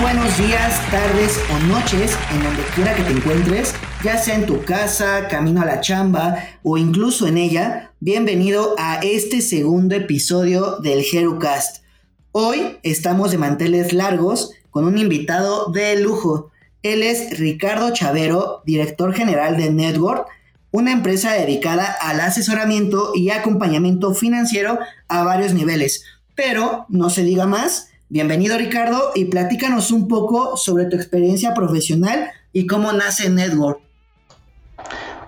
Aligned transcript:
buenos 0.00 0.36
días, 0.38 0.80
tardes 0.90 1.38
o 1.50 1.58
noches 1.66 2.16
en 2.32 2.42
donde 2.42 2.62
quiera 2.74 2.94
que 2.94 3.02
te 3.02 3.12
encuentres, 3.12 3.74
ya 4.04 4.18
sea 4.18 4.34
en 4.34 4.46
tu 4.46 4.62
casa, 4.62 5.28
camino 5.28 5.62
a 5.62 5.64
la 5.64 5.80
chamba 5.80 6.36
o 6.62 6.76
incluso 6.76 7.26
en 7.26 7.38
ella. 7.38 7.92
Bienvenido 8.00 8.74
a 8.78 8.96
este 9.02 9.40
segundo 9.40 9.94
episodio 9.94 10.78
del 10.80 11.02
HeroCast. 11.02 11.82
Hoy 12.32 12.78
estamos 12.82 13.30
de 13.30 13.38
manteles 13.38 13.92
largos 13.92 14.52
con 14.70 14.84
un 14.84 14.98
invitado 14.98 15.72
de 15.72 15.98
lujo. 15.98 16.50
Él 16.82 17.02
es 17.02 17.38
Ricardo 17.38 17.90
Chavero, 17.92 18.62
director 18.66 19.14
general 19.14 19.56
de 19.56 19.70
Network, 19.70 20.26
una 20.72 20.92
empresa 20.92 21.32
dedicada 21.32 21.96
al 22.02 22.20
asesoramiento 22.20 23.12
y 23.14 23.30
acompañamiento 23.30 24.14
financiero 24.14 24.78
a 25.08 25.22
varios 25.24 25.54
niveles. 25.54 26.04
Pero 26.34 26.84
no 26.90 27.08
se 27.08 27.22
diga 27.22 27.46
más, 27.46 27.88
bienvenido 28.08 28.56
Ricardo 28.56 29.10
y 29.14 29.24
platícanos 29.26 29.90
un 29.90 30.06
poco 30.06 30.56
sobre 30.56 30.84
tu 30.84 30.96
experiencia 30.96 31.54
profesional 31.54 32.30
y 32.52 32.66
cómo 32.66 32.92
nace 32.92 33.28
Network. 33.30 33.80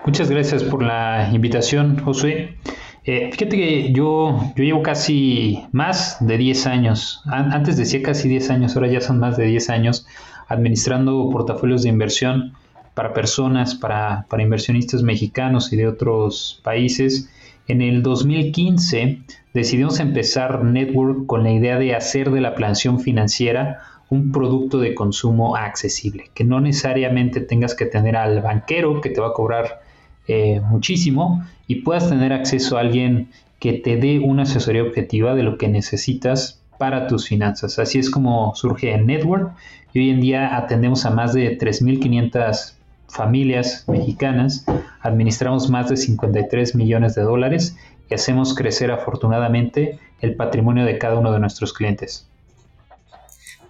Muchas 0.05 0.31
gracias 0.31 0.63
por 0.63 0.83
la 0.83 1.29
invitación, 1.33 1.99
Josué. 1.99 2.57
Eh, 3.05 3.31
fíjate 3.33 3.57
que 3.57 3.93
yo, 3.93 4.53
yo 4.55 4.65
llevo 4.65 4.83
casi 4.83 5.65
más 5.73 6.19
de 6.21 6.39
10 6.39 6.67
años, 6.67 7.23
antes 7.27 7.77
decía 7.77 8.03
casi 8.03 8.29
10 8.29 8.51
años, 8.51 8.77
ahora 8.77 8.89
ya 8.89 9.01
son 9.01 9.19
más 9.19 9.37
de 9.37 9.47
10 9.47 9.71
años, 9.71 10.07
administrando 10.47 11.29
portafolios 11.31 11.83
de 11.83 11.89
inversión 11.89 12.55
para 12.95 13.13
personas, 13.13 13.75
para, 13.75 14.27
para 14.29 14.43
inversionistas 14.43 15.03
mexicanos 15.03 15.73
y 15.73 15.77
de 15.77 15.89
otros 15.89 16.61
países. 16.63 17.31
En 17.69 17.83
el 17.83 18.03
2015 18.03 19.21
decidimos 19.53 20.01
empezar 20.01 20.65
Network 20.65 21.27
con 21.27 21.43
la 21.43 21.53
idea 21.53 21.79
de 21.79 21.95
hacer 21.95 22.31
de 22.31 22.41
la 22.41 22.55
planeación 22.55 22.99
financiera 22.99 23.81
un 24.09 24.33
producto 24.33 24.79
de 24.79 24.95
consumo 24.95 25.55
accesible, 25.55 26.31
que 26.33 26.45
no 26.45 26.61
necesariamente 26.61 27.43
tengas 27.43 27.75
que 27.75 27.85
tener 27.85 28.17
al 28.17 28.41
banquero 28.41 29.03
que 29.03 29.11
te 29.11 29.21
va 29.21 29.29
a 29.29 29.33
cobrar 29.35 29.83
eh, 30.29 30.63
muchísimo 30.71 31.45
y 31.67 31.83
puedas 31.83 32.09
tener 32.09 32.33
acceso 32.33 32.79
a 32.79 32.81
alguien 32.81 33.29
que 33.61 33.75
te 33.75 33.99
dé 33.99 34.19
una 34.19 34.45
asesoría 34.45 34.83
objetiva 34.83 35.35
de 35.35 35.43
lo 35.43 35.59
que 35.59 35.69
necesitas 35.69 36.63
para 36.79 37.07
tus 37.07 37.29
finanzas. 37.29 37.79
Así 37.79 37.99
es 37.99 38.09
como 38.09 38.55
surge 38.55 38.97
Network 38.97 39.53
y 39.93 39.99
hoy 39.99 40.11
en 40.11 40.23
día 40.23 40.57
atendemos 40.57 41.05
a 41.05 41.11
más 41.11 41.35
de 41.35 41.59
3.500 41.59 42.78
familias 43.09 43.85
mexicanas, 43.89 44.65
administramos 45.01 45.69
más 45.69 45.89
de 45.89 45.97
53 45.97 46.75
millones 46.75 47.15
de 47.15 47.23
dólares 47.23 47.77
y 48.11 48.15
hacemos 48.15 48.55
crecer 48.55 48.91
afortunadamente 48.91 49.99
el 50.21 50.35
patrimonio 50.35 50.85
de 50.85 50.99
cada 50.99 51.17
uno 51.17 51.33
de 51.33 51.41
nuestros 51.41 51.73
clientes. 51.73 52.27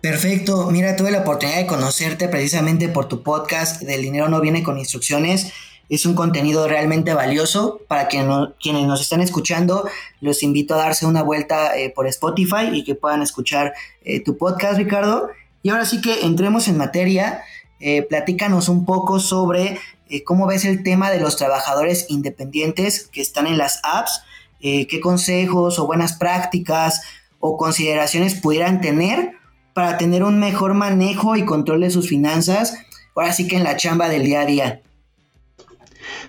Perfecto, 0.01 0.71
mira, 0.71 0.95
tuve 0.97 1.11
la 1.11 1.21
oportunidad 1.21 1.59
de 1.59 1.67
conocerte 1.67 2.29
precisamente 2.29 2.89
por 2.89 3.07
tu 3.07 3.23
podcast 3.23 3.83
del 3.83 4.03
dinero 4.03 4.29
no 4.29 4.41
viene 4.41 4.63
con 4.63 4.79
instrucciones 4.79 5.53
es 5.89 6.05
un 6.05 6.15
contenido 6.15 6.69
realmente 6.69 7.15
valioso 7.15 7.81
para 7.89 8.09
quienes 8.09 8.87
nos 8.87 9.01
están 9.01 9.21
escuchando. 9.21 9.89
Los 10.21 10.43
invito 10.43 10.75
a 10.75 10.79
darse 10.79 11.07
una 11.07 11.23
vuelta 11.23 11.77
eh, 11.79 11.91
por 11.91 12.07
Spotify 12.07 12.69
y 12.73 12.85
que 12.85 12.95
puedan 12.95 13.23
escuchar 13.23 13.73
eh, 14.05 14.23
tu 14.23 14.37
podcast, 14.37 14.77
Ricardo. 14.77 15.31
Y 15.63 15.71
ahora 15.71 15.87
sí 15.87 16.01
que 16.01 16.27
entremos 16.27 16.69
en 16.69 16.77
materia. 16.77 17.43
Eh, 17.81 18.03
platícanos 18.03 18.69
un 18.69 18.85
poco 18.85 19.21
sobre 19.21 19.79
cómo 20.25 20.47
ves 20.47 20.65
el 20.65 20.83
tema 20.83 21.11
de 21.11 21.21
los 21.21 21.37
trabajadores 21.37 22.07
independientes 22.09 23.09
que 23.09 23.21
están 23.21 23.47
en 23.47 23.59
las 23.59 23.81
apps. 23.83 24.23
qué 24.61 25.01
consejos 25.03 25.79
o 25.79 25.87
buenas 25.87 26.15
prácticas 26.15 27.03
o 27.41 27.57
consideraciones 27.57 28.35
pudieran 28.35 28.81
tener 28.81 29.33
para 29.79 29.97
tener 29.97 30.25
un 30.25 30.41
mejor 30.41 30.75
manejo 30.75 31.37
y 31.37 31.45
control 31.45 31.83
de 31.83 31.91
sus 31.91 32.09
finanzas. 32.09 32.77
Ahora 33.15 33.33
sí 33.33 33.47
que 33.47 33.57
en 33.57 33.63
la 33.63 33.77
chamba 33.77 34.09
del 34.09 34.25
día 34.25 34.41
a 34.41 34.45
día. 34.47 34.81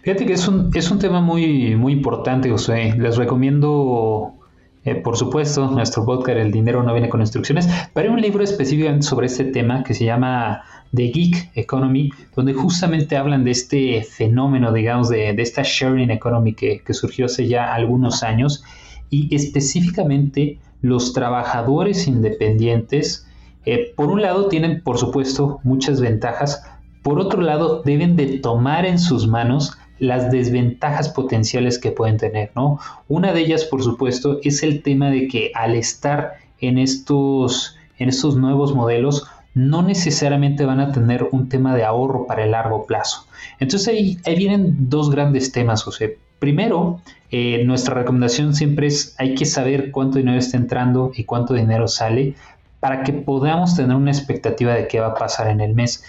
Fíjate 0.03 0.25
que 0.25 0.33
es 0.33 0.47
un, 0.47 0.69
es 0.73 0.91
un 0.91 0.99
tema 0.99 1.21
muy, 1.21 1.75
muy 1.75 1.93
importante, 1.93 2.49
José. 2.49 2.93
Les 2.97 3.17
recomiendo, 3.17 4.33
eh, 4.85 4.95
por 4.95 5.17
supuesto, 5.17 5.67
nuestro 5.69 6.05
podcast 6.05 6.37
El 6.37 6.51
dinero 6.51 6.83
no 6.83 6.93
viene 6.93 7.09
con 7.09 7.21
instrucciones, 7.21 7.67
pero 7.93 8.09
hay 8.09 8.13
un 8.13 8.21
libro 8.21 8.43
específicamente 8.43 9.07
sobre 9.07 9.27
este 9.27 9.45
tema 9.45 9.83
que 9.83 9.93
se 9.93 10.05
llama 10.05 10.63
The 10.95 11.03
Geek 11.03 11.51
Economy, 11.55 12.11
donde 12.35 12.53
justamente 12.53 13.15
hablan 13.15 13.43
de 13.43 13.51
este 13.51 14.03
fenómeno, 14.03 14.71
digamos, 14.73 15.09
de, 15.09 15.33
de 15.33 15.41
esta 15.41 15.61
sharing 15.63 16.09
economy 16.11 16.53
que, 16.53 16.81
que 16.81 16.93
surgió 16.93 17.25
hace 17.25 17.47
ya 17.47 17.73
algunos 17.73 18.23
años 18.23 18.63
y 19.09 19.33
específicamente 19.35 20.59
los 20.81 21.13
trabajadores 21.13 22.07
independientes, 22.07 23.27
eh, 23.65 23.93
por 23.95 24.09
un 24.09 24.21
lado, 24.21 24.47
tienen, 24.47 24.81
por 24.81 24.97
supuesto, 24.97 25.59
muchas 25.63 25.99
ventajas, 25.99 26.63
por 27.03 27.19
otro 27.19 27.41
lado, 27.41 27.81
deben 27.83 28.15
de 28.15 28.39
tomar 28.39 28.85
en 28.85 28.99
sus 28.99 29.27
manos 29.27 29.77
las 29.99 30.31
desventajas 30.31 31.09
potenciales 31.09 31.77
que 31.77 31.91
pueden 31.91 32.17
tener, 32.17 32.51
¿no? 32.55 32.79
Una 33.09 33.33
de 33.33 33.41
ellas, 33.41 33.65
por 33.65 33.83
supuesto, 33.83 34.39
es 34.43 34.63
el 34.63 34.81
tema 34.81 35.09
de 35.09 35.27
que 35.27 35.51
al 35.55 35.75
estar 35.75 36.35
en 36.59 36.77
estos, 36.77 37.77
en 37.97 38.09
estos 38.09 38.37
nuevos 38.37 38.73
modelos, 38.73 39.27
no 39.53 39.81
necesariamente 39.81 40.65
van 40.65 40.79
a 40.79 40.91
tener 40.91 41.27
un 41.31 41.49
tema 41.49 41.75
de 41.75 41.83
ahorro 41.83 42.25
para 42.27 42.43
el 42.43 42.51
largo 42.51 42.85
plazo. 42.85 43.25
Entonces 43.59 43.87
ahí, 43.87 44.17
vienen 44.35 44.89
dos 44.89 45.09
grandes 45.09 45.51
temas, 45.51 45.83
José. 45.83 46.17
Primero, 46.39 47.01
eh, 47.31 47.63
nuestra 47.65 47.95
recomendación 47.95 48.55
siempre 48.55 48.87
es 48.87 49.15
hay 49.17 49.35
que 49.35 49.45
saber 49.45 49.91
cuánto 49.91 50.17
dinero 50.17 50.37
está 50.37 50.57
entrando 50.57 51.11
y 51.15 51.25
cuánto 51.25 51.53
dinero 51.53 51.87
sale 51.87 52.35
para 52.79 53.03
que 53.03 53.11
podamos 53.11 53.75
tener 53.75 53.95
una 53.95 54.11
expectativa 54.11 54.73
de 54.73 54.87
qué 54.87 54.99
va 54.99 55.07
a 55.07 55.15
pasar 55.15 55.49
en 55.49 55.59
el 55.59 55.73
mes. 55.73 56.03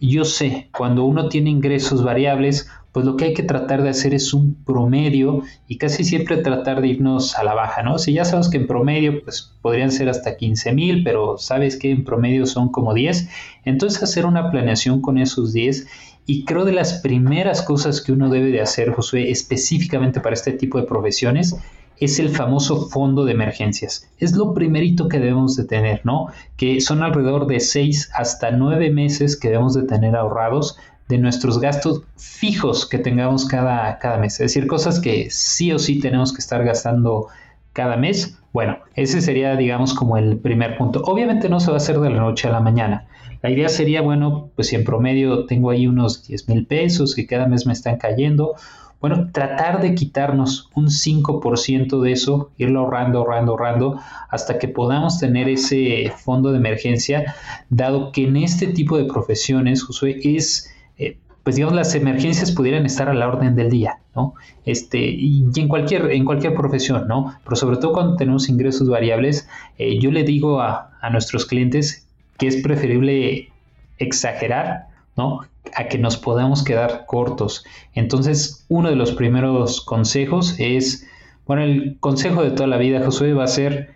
Yo 0.00 0.24
sé, 0.24 0.68
cuando 0.76 1.04
uno 1.04 1.28
tiene 1.28 1.50
ingresos 1.50 2.02
variables, 2.02 2.68
pues 2.96 3.04
lo 3.04 3.18
que 3.18 3.26
hay 3.26 3.34
que 3.34 3.42
tratar 3.42 3.82
de 3.82 3.90
hacer 3.90 4.14
es 4.14 4.32
un 4.32 4.54
promedio 4.64 5.42
y 5.68 5.76
casi 5.76 6.02
siempre 6.02 6.38
tratar 6.38 6.80
de 6.80 6.88
irnos 6.88 7.36
a 7.36 7.44
la 7.44 7.52
baja, 7.52 7.82
¿no? 7.82 7.98
Si 7.98 8.14
ya 8.14 8.24
sabes 8.24 8.48
que 8.48 8.56
en 8.56 8.66
promedio 8.66 9.22
pues 9.22 9.52
podrían 9.60 9.92
ser 9.92 10.08
hasta 10.08 10.38
15 10.38 10.72
mil, 10.72 11.04
pero 11.04 11.36
sabes 11.36 11.76
que 11.76 11.90
en 11.90 12.04
promedio 12.04 12.46
son 12.46 12.70
como 12.70 12.94
10, 12.94 13.28
entonces 13.66 14.02
hacer 14.02 14.24
una 14.24 14.50
planeación 14.50 15.02
con 15.02 15.18
esos 15.18 15.52
10 15.52 15.86
y 16.24 16.46
creo 16.46 16.64
de 16.64 16.72
las 16.72 16.94
primeras 16.94 17.60
cosas 17.60 18.00
que 18.00 18.12
uno 18.12 18.30
debe 18.30 18.50
de 18.50 18.62
hacer, 18.62 18.94
Josué, 18.94 19.30
específicamente 19.30 20.20
para 20.20 20.32
este 20.32 20.52
tipo 20.52 20.80
de 20.80 20.86
profesiones, 20.86 21.54
es 21.98 22.18
el 22.18 22.30
famoso 22.30 22.88
fondo 22.88 23.26
de 23.26 23.32
emergencias. 23.32 24.10
Es 24.16 24.34
lo 24.34 24.54
primerito 24.54 25.08
que 25.08 25.18
debemos 25.18 25.54
de 25.54 25.64
tener, 25.64 26.00
¿no? 26.04 26.28
Que 26.56 26.80
son 26.80 27.02
alrededor 27.02 27.46
de 27.46 27.60
6 27.60 28.12
hasta 28.14 28.52
9 28.52 28.88
meses 28.90 29.38
que 29.38 29.48
debemos 29.48 29.74
de 29.74 29.82
tener 29.82 30.16
ahorrados 30.16 30.78
de 31.08 31.18
nuestros 31.18 31.60
gastos 31.60 32.02
fijos 32.16 32.86
que 32.86 32.98
tengamos 32.98 33.46
cada, 33.46 33.98
cada 33.98 34.18
mes. 34.18 34.34
Es 34.34 34.54
decir, 34.54 34.66
cosas 34.66 35.00
que 35.00 35.28
sí 35.30 35.72
o 35.72 35.78
sí 35.78 36.00
tenemos 36.00 36.32
que 36.32 36.38
estar 36.38 36.64
gastando 36.64 37.28
cada 37.72 37.96
mes. 37.96 38.38
Bueno, 38.52 38.78
ese 38.94 39.20
sería, 39.20 39.54
digamos, 39.56 39.94
como 39.94 40.16
el 40.16 40.38
primer 40.38 40.78
punto. 40.78 41.02
Obviamente 41.04 41.48
no 41.48 41.60
se 41.60 41.70
va 41.70 41.74
a 41.74 41.76
hacer 41.76 42.00
de 42.00 42.10
la 42.10 42.20
noche 42.20 42.48
a 42.48 42.52
la 42.52 42.60
mañana. 42.60 43.06
La 43.42 43.50
idea 43.50 43.68
sería, 43.68 44.00
bueno, 44.00 44.50
pues 44.56 44.68
si 44.68 44.76
en 44.76 44.84
promedio 44.84 45.46
tengo 45.46 45.70
ahí 45.70 45.86
unos 45.86 46.26
10 46.26 46.48
mil 46.48 46.66
pesos 46.66 47.14
que 47.14 47.26
cada 47.26 47.46
mes 47.46 47.66
me 47.66 47.72
están 47.72 47.98
cayendo, 47.98 48.54
bueno, 49.00 49.30
tratar 49.30 49.82
de 49.82 49.94
quitarnos 49.94 50.70
un 50.74 50.86
5% 50.86 52.00
de 52.00 52.12
eso, 52.12 52.50
irlo 52.56 52.80
ahorrando, 52.80 53.18
ahorrando, 53.18 53.52
ahorrando, 53.52 54.00
hasta 54.30 54.58
que 54.58 54.68
podamos 54.68 55.18
tener 55.18 55.48
ese 55.48 56.10
fondo 56.16 56.50
de 56.50 56.58
emergencia, 56.58 57.34
dado 57.68 58.10
que 58.10 58.24
en 58.24 58.38
este 58.38 58.68
tipo 58.68 58.96
de 58.96 59.04
profesiones, 59.04 59.82
Josué, 59.82 60.18
es 60.24 60.74
eh, 60.98 61.18
pues 61.46 61.54
digamos 61.54 61.76
las 61.76 61.94
emergencias 61.94 62.50
pudieran 62.50 62.86
estar 62.86 63.08
a 63.08 63.14
la 63.14 63.28
orden 63.28 63.54
del 63.54 63.70
día, 63.70 64.00
¿no? 64.16 64.34
Este, 64.64 64.98
y 64.98 65.48
en 65.54 65.68
cualquier, 65.68 66.10
en 66.10 66.24
cualquier 66.24 66.56
profesión, 66.56 67.06
¿no? 67.06 67.36
Pero 67.44 67.54
sobre 67.54 67.76
todo 67.76 67.92
cuando 67.92 68.16
tenemos 68.16 68.48
ingresos 68.48 68.88
variables, 68.88 69.48
eh, 69.78 70.00
yo 70.00 70.10
le 70.10 70.24
digo 70.24 70.60
a, 70.60 70.90
nuestros 71.12 71.46
clientes 71.46 72.08
que 72.36 72.48
es 72.48 72.56
preferible 72.56 73.52
exagerar, 73.98 74.88
¿no? 75.16 75.42
A 75.76 75.84
que 75.84 75.98
nos 75.98 76.16
podamos 76.16 76.64
quedar 76.64 77.04
cortos. 77.06 77.64
Entonces, 77.94 78.66
uno 78.68 78.90
de 78.90 78.96
los 78.96 79.12
primeros 79.12 79.82
consejos 79.82 80.56
es, 80.58 81.06
bueno, 81.46 81.62
el 81.62 81.96
consejo 82.00 82.42
de 82.42 82.50
toda 82.50 82.66
la 82.66 82.76
vida, 82.76 83.04
Josué, 83.04 83.34
va 83.34 83.44
a 83.44 83.46
ser, 83.46 83.94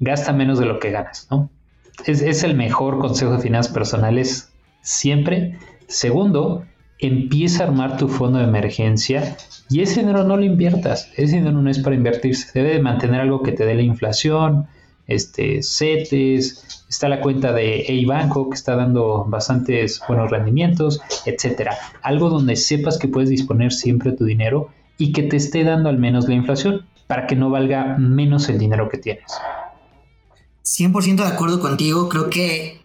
gasta 0.00 0.32
menos 0.32 0.58
de 0.58 0.64
lo 0.64 0.78
que 0.78 0.90
ganas, 0.90 1.28
¿no? 1.30 1.50
Es, 2.06 2.22
es 2.22 2.44
el 2.44 2.54
mejor 2.54 2.98
consejo 2.98 3.32
de 3.32 3.40
finanzas 3.40 3.74
personales 3.74 4.50
siempre 4.80 5.58
Segundo, 5.92 6.64
empieza 6.98 7.62
a 7.62 7.66
armar 7.66 7.98
tu 7.98 8.08
fondo 8.08 8.38
de 8.38 8.44
emergencia 8.44 9.36
y 9.68 9.82
ese 9.82 10.00
dinero 10.00 10.24
no 10.24 10.38
lo 10.38 10.44
inviertas. 10.44 11.10
Ese 11.16 11.36
dinero 11.36 11.60
no 11.60 11.68
es 11.68 11.80
para 11.80 11.94
invertirse. 11.94 12.50
Debe 12.54 12.74
de 12.74 12.80
mantener 12.80 13.20
algo 13.20 13.42
que 13.42 13.52
te 13.52 13.66
dé 13.66 13.74
la 13.74 13.82
inflación, 13.82 14.68
este, 15.06 15.62
CETES, 15.62 16.86
está 16.88 17.10
la 17.10 17.20
cuenta 17.20 17.52
de 17.52 17.84
A-Banco 18.06 18.48
que 18.48 18.54
está 18.54 18.74
dando 18.74 19.26
bastantes 19.28 20.00
buenos 20.08 20.30
rendimientos, 20.30 21.02
etcétera. 21.26 21.76
Algo 22.02 22.30
donde 22.30 22.56
sepas 22.56 22.98
que 22.98 23.08
puedes 23.08 23.28
disponer 23.28 23.72
siempre 23.72 24.12
tu 24.12 24.24
dinero 24.24 24.70
y 24.96 25.12
que 25.12 25.24
te 25.24 25.36
esté 25.36 25.64
dando 25.64 25.90
al 25.90 25.98
menos 25.98 26.26
la 26.26 26.34
inflación 26.34 26.86
para 27.06 27.26
que 27.26 27.36
no 27.36 27.50
valga 27.50 27.98
menos 27.98 28.48
el 28.48 28.58
dinero 28.58 28.88
que 28.88 28.96
tienes. 28.96 29.30
100% 30.64 31.16
de 31.16 31.28
acuerdo 31.28 31.60
contigo, 31.60 32.08
creo 32.08 32.30
que 32.30 32.81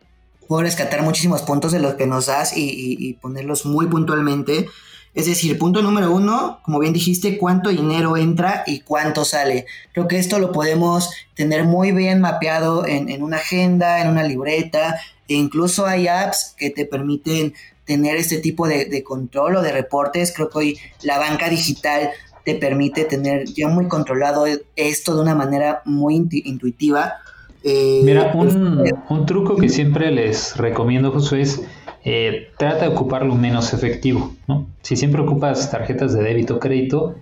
puedo 0.47 0.63
rescatar 0.63 1.01
muchísimos 1.03 1.41
puntos 1.41 1.71
de 1.71 1.79
los 1.79 1.95
que 1.95 2.07
nos 2.07 2.27
das 2.27 2.53
y, 2.55 3.13
ponerlos 3.21 3.65
muy 3.65 3.87
puntualmente. 3.87 4.67
Es 5.13 5.25
decir, 5.25 5.57
punto 5.57 5.81
número 5.81 6.11
uno, 6.11 6.59
como 6.63 6.79
bien 6.79 6.93
dijiste, 6.93 7.37
cuánto 7.37 7.69
dinero 7.69 8.17
entra 8.17 8.63
y 8.67 8.81
cuánto 8.81 9.25
sale. 9.25 9.65
Creo 9.93 10.07
que 10.07 10.19
esto 10.19 10.37
lo 10.39 10.51
podemos 10.51 11.09
tener 11.35 11.63
muy 11.63 11.91
bien 11.91 12.21
mapeado 12.21 12.85
en, 12.85 13.23
una 13.23 13.37
agenda, 13.37 14.01
en 14.01 14.09
una 14.09 14.23
libreta, 14.23 14.99
e 15.27 15.33
incluso 15.33 15.85
hay 15.85 16.07
apps 16.07 16.53
que 16.55 16.69
te 16.69 16.85
permiten 16.85 17.53
tener 17.85 18.17
este 18.17 18.37
tipo 18.37 18.67
de, 18.67 18.85
de, 18.85 19.03
control 19.03 19.55
o 19.57 19.61
de 19.61 19.71
reportes. 19.71 20.33
Creo 20.33 20.49
que 20.49 20.57
hoy 20.57 20.79
la 21.01 21.17
banca 21.17 21.49
digital 21.49 22.11
te 22.47 22.55
permite 22.55 23.03
tener 23.03 23.45
ya 23.45 23.67
muy 23.67 23.89
controlado 23.89 24.45
esto 24.77 25.15
de 25.15 25.21
una 25.21 25.35
manera 25.35 25.81
muy 25.83 26.15
intuitiva. 26.31 27.15
Eh, 27.69 28.01
Mira, 28.03 28.31
un, 28.33 28.81
un, 29.09 29.25
truco 29.25 29.57
que 29.57 29.67
siempre 29.67 30.09
les 30.09 30.55
recomiendo, 30.55 31.11
Josué, 31.11 31.41
es 31.41 31.61
eh, 32.09 32.51
trata 32.57 32.85
de 32.85 32.95
ocupar 32.95 33.25
lo 33.25 33.35
menos 33.35 33.73
efectivo. 33.73 34.33
¿no? 34.47 34.65
Si 34.81 34.95
siempre 34.95 35.21
ocupas 35.21 35.69
tarjetas 35.69 36.13
de 36.13 36.23
débito 36.23 36.55
o 36.55 36.59
crédito, 36.59 37.15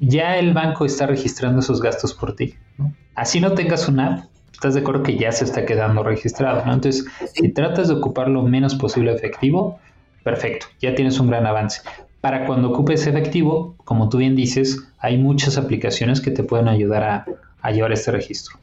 ya 0.00 0.38
el 0.38 0.54
banco 0.54 0.86
está 0.86 1.06
registrando 1.06 1.60
esos 1.60 1.82
gastos 1.82 2.14
por 2.14 2.34
ti. 2.34 2.54
¿no? 2.78 2.94
Así 3.14 3.38
no 3.42 3.52
tengas 3.52 3.86
una 3.86 4.06
app, 4.06 4.24
estás 4.50 4.72
de 4.72 4.80
acuerdo 4.80 5.02
que 5.02 5.18
ya 5.18 5.30
se 5.30 5.44
está 5.44 5.66
quedando 5.66 6.02
registrado. 6.02 6.64
¿no? 6.64 6.72
Entonces, 6.72 7.04
si 7.34 7.50
tratas 7.50 7.88
de 7.88 7.94
ocupar 7.94 8.28
lo 8.28 8.42
menos 8.42 8.74
posible 8.76 9.12
efectivo, 9.12 9.78
perfecto, 10.22 10.68
ya 10.80 10.94
tienes 10.94 11.20
un 11.20 11.26
gran 11.26 11.44
avance. 11.44 11.82
Para 12.22 12.46
cuando 12.46 12.70
ocupes 12.70 13.06
efectivo, 13.06 13.74
como 13.84 14.08
tú 14.08 14.16
bien 14.16 14.34
dices, 14.34 14.88
hay 14.98 15.18
muchas 15.18 15.58
aplicaciones 15.58 16.22
que 16.22 16.30
te 16.30 16.42
pueden 16.42 16.68
ayudar 16.68 17.26
a, 17.60 17.70
llevar 17.70 17.92
este 17.92 18.10
registro. 18.10 18.58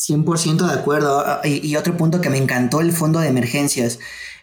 100% 0.00 0.66
de 0.66 0.72
acuerdo. 0.72 1.22
Ah, 1.24 1.40
y, 1.44 1.76
otro 1.76 1.96
punto 1.96 2.20
que 2.20 2.30
me 2.30 2.38
encantó, 2.38 2.80
el 2.80 2.92
fondo 2.92 3.20
de 3.20 3.28
emergencias. 3.28 3.98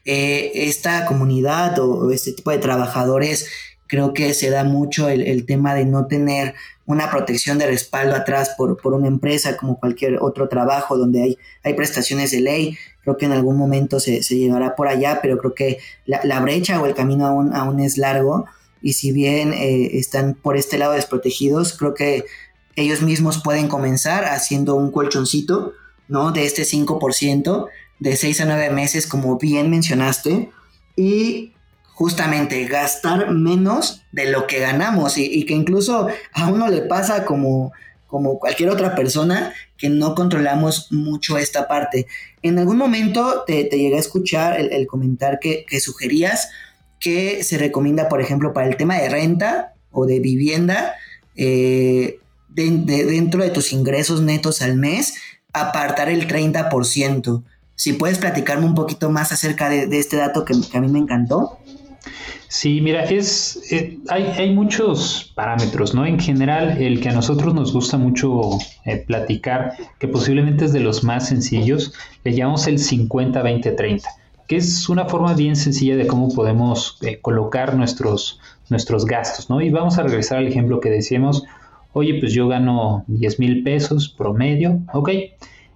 Eh, 0.05 0.51
esta 0.53 1.05
comunidad 1.05 1.79
o, 1.79 2.11
este 2.11 2.31
tipo 2.31 2.51
de 2.51 2.59
trabajadores, 2.59 3.49
creo 3.87 4.13
que 4.13 4.33
se 4.33 4.49
da 4.49 4.63
mucho 4.63 5.09
el, 5.09 5.45
tema 5.45 5.73
de 5.73 5.85
no 5.85 6.07
tener 6.07 6.55
una 6.85 7.09
protección 7.09 7.57
de 7.57 7.67
respaldo 7.67 8.15
atrás 8.15 8.51
por, 8.57 8.77
por, 8.81 8.93
una 8.93 9.07
empresa 9.07 9.57
como 9.57 9.79
cualquier 9.79 10.19
otro 10.21 10.47
trabajo 10.47 10.97
donde 10.97 11.23
hay, 11.23 11.37
hay 11.63 11.73
prestaciones 11.73 12.31
de 12.31 12.41
ley 12.41 12.77
creo 13.07 13.15
que 13.15 13.25
en 13.25 13.31
algún 13.31 13.55
momento 13.55 14.01
se, 14.01 14.19
llegará 14.19 14.75
por 14.75 14.89
allá, 14.89 15.19
pero 15.21 15.37
creo 15.37 15.53
que 15.53 15.79
la, 16.05 16.41
brecha 16.41 16.81
o 16.81 16.85
el 16.85 16.93
camino 16.93 17.25
aún, 17.25 17.55
aún 17.55 17.79
es 17.79 17.97
largo 17.97 18.47
y 18.81 18.93
si 18.93 19.13
bien 19.13 19.53
eh, 19.53 19.91
están 19.93 20.33
por 20.33 20.57
este 20.57 20.77
lado 20.77 20.91
desprotegidos, 20.91 21.77
creo 21.77 21.93
que 21.93 22.25
ellos 22.77 23.01
mismos 23.01 23.41
pueden 23.43 23.67
comenzar 23.67 24.25
haciendo 24.25 24.75
un 24.75 24.91
colchoncito, 24.91 25.73
¿no? 26.07 26.31
De 26.31 26.45
este 26.45 26.63
5%, 26.63 27.67
de 27.99 28.15
6 28.15 28.41
a 28.41 28.45
9 28.45 28.69
meses, 28.69 29.07
como 29.07 29.37
bien 29.37 29.69
mencionaste, 29.69 30.51
y 30.95 31.53
justamente 31.93 32.63
gastar 32.65 33.31
menos 33.31 34.03
de 34.11 34.29
lo 34.29 34.45
que 34.45 34.59
ganamos 34.59 35.17
y, 35.17 35.43
que 35.45 35.55
incluso 35.55 36.07
a 36.31 36.47
uno 36.47 36.67
le 36.67 36.83
pasa 36.83 37.25
como 37.25 37.73
como 38.05 38.39
cualquier 38.39 38.69
otra 38.69 38.95
persona 38.95 39.53
que 39.77 39.89
no 39.89 40.15
controlamos 40.15 40.91
mucho 40.91 41.37
esta 41.37 41.67
parte. 41.67 42.07
En 42.41 42.57
algún 42.57 42.77
momento 42.77 43.43
te, 43.45 43.63
llegué 43.63 43.97
a 43.97 43.99
escuchar 43.99 44.59
el, 44.59 44.87
comentar 44.87 45.39
que, 45.39 45.65
sugerías 45.81 46.49
que 46.99 47.43
se 47.43 47.57
recomienda, 47.57 48.07
por 48.07 48.21
ejemplo, 48.21 48.53
para 48.53 48.67
el 48.67 48.77
tema 48.77 48.95
de 48.95 49.09
renta 49.09 49.73
o 49.91 50.05
de 50.05 50.19
vivienda, 50.19 50.95
eh, 51.35 52.19
dentro 52.65 53.43
de 53.43 53.49
tus 53.49 53.71
ingresos 53.71 54.21
netos 54.21 54.61
al 54.61 54.75
mes, 54.75 55.15
apartar 55.53 56.09
el 56.09 56.27
30%. 56.27 57.43
Si 57.75 57.93
puedes 57.93 58.17
platicarme 58.17 58.65
un 58.65 58.75
poquito 58.75 59.09
más 59.09 59.31
acerca 59.31 59.69
de, 59.69 59.87
este 59.97 60.17
dato 60.17 60.43
que, 60.43 60.53
que 60.69 60.77
a 60.77 60.81
mí 60.81 60.87
me 60.87 60.99
encantó. 60.99 61.59
Sí, 62.49 62.79
mira, 62.79 63.03
es, 63.03 63.71
eh, 63.71 63.99
hay, 64.07 64.23
hay, 64.23 64.55
muchos 64.55 65.33
parámetros, 65.35 65.93
¿no? 65.93 66.05
En 66.05 66.17
general, 66.17 66.81
el 66.81 67.01
que 67.01 67.09
a 67.09 67.11
nosotros 67.11 67.53
nos 67.53 67.73
gusta 67.73 67.97
mucho 67.97 68.57
eh, 68.85 69.03
platicar, 69.05 69.73
que 69.99 70.07
posiblemente 70.07 70.65
es 70.65 70.71
de 70.71 70.79
los 70.79 71.03
más 71.03 71.27
sencillos, 71.27 71.93
le 72.23 72.33
llamamos 72.33 72.65
el 72.67 72.77
50-20-30, 72.77 74.01
que 74.47 74.55
es 74.55 74.87
una 74.87 75.05
forma 75.05 75.33
bien 75.33 75.57
sencilla 75.57 75.97
de 75.97 76.07
cómo 76.07 76.29
podemos 76.29 76.97
eh, 77.01 77.19
colocar 77.19 77.75
nuestros, 77.75 78.39
nuestros 78.69 79.05
gastos, 79.05 79.49
¿no? 79.49 79.61
Y 79.61 79.69
vamos 79.69 79.97
a 79.97 80.03
regresar 80.03 80.37
al 80.37 80.47
ejemplo 80.47 80.79
que 80.79 80.89
decíamos, 80.89 81.43
oye, 81.93 82.19
pues 82.19 82.33
yo 82.33 82.47
gano 82.47 83.03
10 83.07 83.39
mil 83.39 83.63
pesos 83.63 84.09
promedio, 84.09 84.81
ok, 84.93 85.09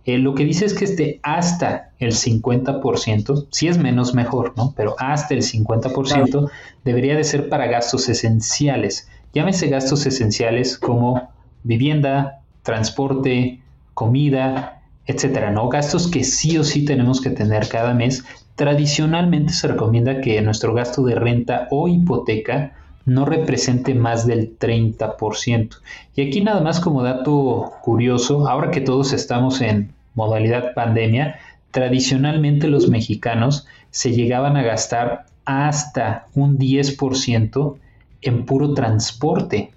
eh, 0.06 0.18
lo 0.18 0.34
que 0.34 0.46
dice 0.46 0.66
es 0.66 0.74
que 0.74 0.86
esté 0.86 1.20
hasta 1.22 1.92
el 2.00 2.14
50%, 2.14 3.48
si 3.52 3.68
es 3.68 3.78
menos 3.78 4.16
mejor, 4.16 4.54
¿no? 4.58 4.74
Pero 4.76 4.96
hasta 4.98 5.36
el 5.36 5.44
50% 5.44 6.50
debería 6.84 7.16
de 7.16 7.24
ser 7.24 7.50
para 7.50 7.68
gastos 7.68 8.10
esenciales. 8.10 9.08
Llámese 9.34 9.68
gastos 9.68 10.06
esenciales 10.06 10.78
como 10.78 11.30
vivienda, 11.64 12.42
transporte, 12.64 13.62
comida, 13.94 14.82
etcétera, 15.06 15.52
¿no? 15.52 15.70
Gastos 15.70 16.10
que 16.10 16.24
sí 16.24 16.58
o 16.58 16.64
sí 16.64 16.84
tenemos 16.84 17.22
que 17.22 17.30
tener 17.30 17.68
cada 17.70 17.94
mes. 17.94 18.26
Tradicionalmente 18.56 19.54
se 19.54 19.68
recomienda 19.68 20.22
que 20.22 20.42
nuestro 20.42 20.74
gasto 20.74 21.04
de 21.04 21.16
renta 21.16 21.68
o 21.70 21.88
hipoteca 21.88 22.74
no 23.06 23.26
represente 23.26 23.94
más 23.94 24.28
del 24.28 24.58
30%. 24.58 25.78
Y 26.16 26.28
aquí 26.28 26.42
nada 26.42 26.62
más 26.62 26.80
como 26.80 27.04
dato 27.04 27.74
curioso, 27.82 28.48
ahora 28.48 28.72
que 28.72 28.82
todos 28.82 29.14
estamos 29.14 29.62
en 29.62 29.94
modalidad 30.14 30.74
pandemia, 30.74 31.40
tradicionalmente 31.72 32.68
los 32.68 32.90
mexicanos 32.90 33.68
se 33.90 34.12
llegaban 34.12 34.58
a 34.58 34.64
gastar 34.64 35.26
hasta 35.46 36.28
un 36.36 36.58
10% 36.58 37.76
en 38.22 38.46
puro 38.46 38.74
transporte, 38.74 39.72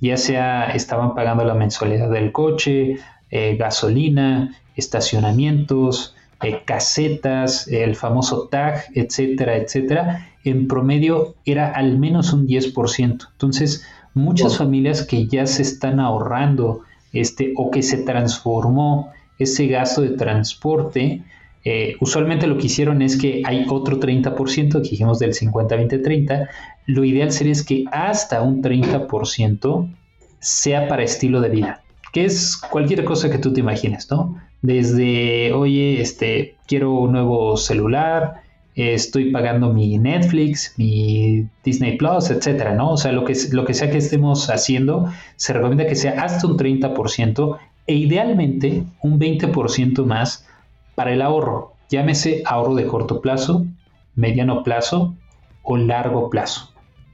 ya 0.00 0.16
sea 0.16 0.70
estaban 0.70 1.14
pagando 1.14 1.44
la 1.44 1.54
mensualidad 1.54 2.10
del 2.10 2.32
coche, 2.32 2.96
eh, 3.30 3.56
gasolina, 3.56 4.56
estacionamientos, 4.76 6.14
eh, 6.42 6.62
casetas, 6.64 7.68
el 7.68 7.94
famoso 7.96 8.48
tag, 8.48 8.84
etcétera, 8.94 9.56
etcétera, 9.56 10.28
en 10.44 10.66
promedio 10.68 11.34
era 11.44 11.70
al 11.70 11.98
menos 11.98 12.32
un 12.32 12.46
10%. 12.46 13.28
Entonces, 13.32 13.84
muchas 14.14 14.56
familias 14.58 15.04
que 15.04 15.26
ya 15.26 15.46
se 15.46 15.62
están 15.62 16.00
ahorrando 16.00 16.80
este, 17.12 17.52
o 17.56 17.70
que 17.70 17.82
se 17.82 17.98
transformó 17.98 19.10
ese 19.38 19.66
gasto 19.66 20.02
de 20.02 20.10
transporte, 20.10 21.22
eh, 21.64 21.96
usualmente 22.00 22.46
lo 22.46 22.58
que 22.58 22.66
hicieron 22.66 23.02
es 23.02 23.16
que 23.16 23.42
hay 23.44 23.66
otro 23.68 24.00
30%, 24.00 24.82
que 24.82 24.90
dijimos 24.90 25.18
del 25.18 25.34
50, 25.34 25.76
20, 25.76 25.98
30, 25.98 26.48
lo 26.86 27.04
ideal 27.04 27.30
sería 27.30 27.52
es 27.52 27.62
que 27.62 27.84
hasta 27.92 28.42
un 28.42 28.62
30% 28.62 29.94
sea 30.40 30.88
para 30.88 31.04
estilo 31.04 31.40
de 31.40 31.48
vida, 31.50 31.82
que 32.12 32.24
es 32.24 32.56
cualquier 32.56 33.04
cosa 33.04 33.30
que 33.30 33.38
tú 33.38 33.52
te 33.52 33.60
imagines, 33.60 34.10
¿no? 34.10 34.40
Desde, 34.62 35.52
oye, 35.52 36.00
este, 36.00 36.56
quiero 36.66 36.92
un 36.92 37.12
nuevo 37.12 37.56
celular, 37.56 38.42
estoy 38.74 39.30
pagando 39.30 39.72
mi 39.72 39.98
Netflix, 39.98 40.74
mi 40.76 41.48
Disney 41.64 41.96
Plus, 41.96 42.30
etcétera, 42.30 42.74
¿no? 42.74 42.92
O 42.92 42.96
sea, 42.96 43.12
lo 43.12 43.24
que, 43.24 43.34
lo 43.50 43.64
que 43.64 43.74
sea 43.74 43.90
que 43.90 43.98
estemos 43.98 44.48
haciendo, 44.50 45.10
se 45.36 45.52
recomienda 45.52 45.86
que 45.86 45.96
sea 45.96 46.22
hasta 46.22 46.46
un 46.46 46.56
30% 46.56 47.58
e 47.86 47.94
idealmente 47.94 48.84
un 49.02 49.18
20% 49.18 50.04
más 50.04 50.46
para 50.94 51.12
el 51.12 51.22
ahorro. 51.22 51.74
Llámese 51.90 52.42
ahorro 52.46 52.74
de 52.74 52.86
corto 52.86 53.20
plazo, 53.20 53.66
mediano 54.14 54.62
plazo 54.62 55.14
o 55.62 55.76
largo 55.76 56.30
plazo. 56.30 56.71